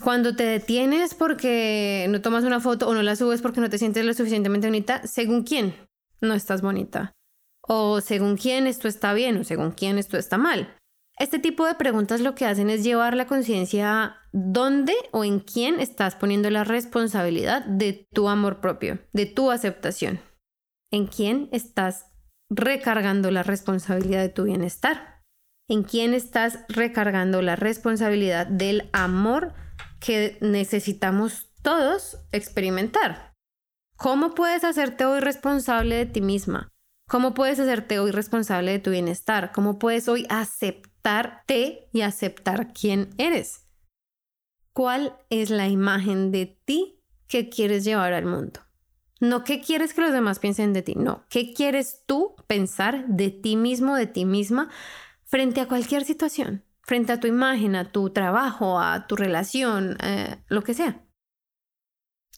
Cuando 0.00 0.36
te 0.36 0.44
detienes 0.44 1.14
porque 1.14 2.06
no 2.08 2.20
tomas 2.22 2.44
una 2.44 2.60
foto 2.60 2.86
o 2.86 2.94
no 2.94 3.02
la 3.02 3.16
subes 3.16 3.42
porque 3.42 3.60
no 3.60 3.70
te 3.70 3.78
sientes 3.78 4.04
lo 4.04 4.14
suficientemente 4.14 4.68
bonita, 4.68 5.04
según 5.04 5.42
quién 5.42 5.74
no 6.20 6.34
estás 6.34 6.62
bonita. 6.62 7.12
O 7.60 8.00
según 8.00 8.36
quién 8.36 8.68
esto 8.68 8.86
está 8.86 9.14
bien 9.14 9.38
o 9.38 9.42
según 9.42 9.72
quién 9.72 9.98
esto 9.98 10.16
está 10.16 10.38
mal. 10.38 10.75
Este 11.18 11.38
tipo 11.38 11.64
de 11.64 11.74
preguntas 11.74 12.20
lo 12.20 12.34
que 12.34 12.44
hacen 12.44 12.68
es 12.68 12.84
llevar 12.84 13.16
la 13.16 13.26
conciencia 13.26 14.02
a 14.02 14.16
dónde 14.32 14.92
o 15.12 15.24
en 15.24 15.40
quién 15.40 15.80
estás 15.80 16.14
poniendo 16.14 16.50
la 16.50 16.62
responsabilidad 16.62 17.64
de 17.64 18.06
tu 18.12 18.28
amor 18.28 18.60
propio, 18.60 18.98
de 19.14 19.24
tu 19.24 19.50
aceptación. 19.50 20.20
En 20.92 21.06
quién 21.06 21.48
estás 21.52 22.12
recargando 22.50 23.30
la 23.30 23.42
responsabilidad 23.42 24.20
de 24.20 24.28
tu 24.28 24.44
bienestar. 24.44 25.22
En 25.68 25.84
quién 25.84 26.12
estás 26.12 26.58
recargando 26.68 27.40
la 27.40 27.56
responsabilidad 27.56 28.46
del 28.46 28.90
amor 28.92 29.54
que 30.00 30.36
necesitamos 30.42 31.50
todos 31.62 32.18
experimentar. 32.30 33.32
¿Cómo 33.96 34.34
puedes 34.34 34.64
hacerte 34.64 35.06
hoy 35.06 35.20
responsable 35.20 35.96
de 35.96 36.06
ti 36.06 36.20
misma? 36.20 36.68
¿Cómo 37.08 37.32
puedes 37.32 37.58
hacerte 37.58 37.98
hoy 37.98 38.10
responsable 38.10 38.72
de 38.72 38.78
tu 38.80 38.90
bienestar? 38.90 39.52
¿Cómo 39.52 39.78
puedes 39.78 40.08
hoy 40.08 40.26
aceptar 40.28 40.95
aceptarte 41.06 41.88
y 41.92 42.00
aceptar 42.02 42.72
quién 42.72 43.14
eres. 43.18 43.66
¿Cuál 44.72 45.16
es 45.30 45.50
la 45.50 45.68
imagen 45.68 46.32
de 46.32 46.58
ti 46.64 46.96
que 47.28 47.48
quieres 47.48 47.84
llevar 47.84 48.12
al 48.12 48.24
mundo. 48.24 48.60
No 49.20 49.44
qué 49.44 49.60
quieres 49.60 49.94
que 49.94 50.02
los 50.02 50.12
demás 50.12 50.38
piensen 50.38 50.72
de 50.72 50.82
ti, 50.82 50.94
no, 50.94 51.24
qué 51.30 51.54
quieres 51.54 52.02
tú 52.06 52.36
pensar 52.46 53.06
de 53.08 53.30
ti 53.30 53.56
mismo, 53.56 53.96
de 53.96 54.06
ti 54.06 54.24
misma, 54.26 54.68
frente 55.24 55.60
a 55.60 55.66
cualquier 55.66 56.04
situación, 56.04 56.64
frente 56.82 57.12
a 57.12 57.20
tu 57.20 57.26
imagen, 57.26 57.74
a 57.76 57.90
tu 57.90 58.10
trabajo, 58.10 58.78
a 58.78 59.06
tu 59.06 59.16
relación, 59.16 59.96
eh, 60.02 60.36
lo 60.48 60.62
que 60.62 60.74
sea. 60.74 61.02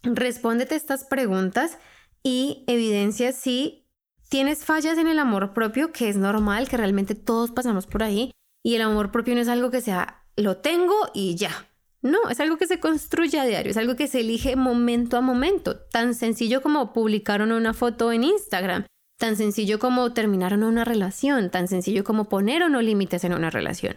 Respóndete 0.04 0.76
estas 0.76 1.04
preguntas 1.04 1.78
y 2.22 2.64
evidencia 2.68 3.32
si 3.32 3.88
tienes 4.28 4.64
fallas 4.64 4.98
en 4.98 5.08
el 5.08 5.18
amor 5.18 5.52
propio, 5.52 5.90
que 5.90 6.08
es 6.08 6.16
normal, 6.16 6.68
que 6.68 6.76
realmente 6.76 7.16
todos 7.16 7.50
pasamos 7.50 7.86
por 7.86 8.04
ahí, 8.04 8.30
y 8.62 8.74
el 8.74 8.82
amor 8.82 9.10
propio 9.10 9.34
no 9.34 9.40
es 9.40 9.48
algo 9.48 9.70
que 9.70 9.80
sea, 9.80 10.24
lo 10.36 10.58
tengo 10.58 10.94
y 11.14 11.36
ya. 11.36 11.68
No, 12.00 12.28
es 12.30 12.38
algo 12.38 12.58
que 12.58 12.66
se 12.66 12.78
construye 12.78 13.40
a 13.40 13.44
diario, 13.44 13.70
es 13.70 13.76
algo 13.76 13.96
que 13.96 14.06
se 14.06 14.20
elige 14.20 14.54
momento 14.54 15.16
a 15.16 15.20
momento, 15.20 15.80
tan 15.80 16.14
sencillo 16.14 16.62
como 16.62 16.92
publicar 16.92 17.42
una 17.42 17.74
foto 17.74 18.12
en 18.12 18.22
Instagram, 18.22 18.86
tan 19.18 19.36
sencillo 19.36 19.80
como 19.80 20.12
terminar 20.12 20.54
una 20.54 20.84
relación, 20.84 21.50
tan 21.50 21.66
sencillo 21.66 22.04
como 22.04 22.28
poner 22.28 22.62
o 22.62 22.68
no 22.68 22.82
límites 22.82 23.24
en 23.24 23.34
una 23.34 23.50
relación. 23.50 23.96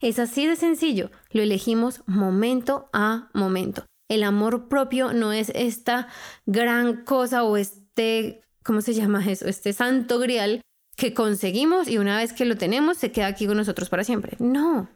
Es 0.00 0.18
así 0.18 0.46
de 0.46 0.56
sencillo, 0.56 1.10
lo 1.30 1.42
elegimos 1.42 2.02
momento 2.06 2.88
a 2.92 3.30
momento. 3.34 3.86
El 4.08 4.24
amor 4.24 4.68
propio 4.68 5.12
no 5.12 5.32
es 5.32 5.50
esta 5.54 6.08
gran 6.46 7.04
cosa 7.04 7.44
o 7.44 7.56
este, 7.56 8.42
¿cómo 8.64 8.82
se 8.82 8.94
llama 8.94 9.24
eso? 9.28 9.46
Este 9.46 9.72
santo 9.72 10.18
grial 10.18 10.60
que 11.02 11.14
conseguimos 11.14 11.88
y 11.88 11.98
una 11.98 12.16
vez 12.16 12.32
que 12.32 12.44
lo 12.44 12.56
tenemos 12.56 12.96
se 12.96 13.10
queda 13.10 13.26
aquí 13.26 13.48
con 13.48 13.56
nosotros 13.56 13.88
para 13.88 14.04
siempre. 14.04 14.36
No. 14.38 14.88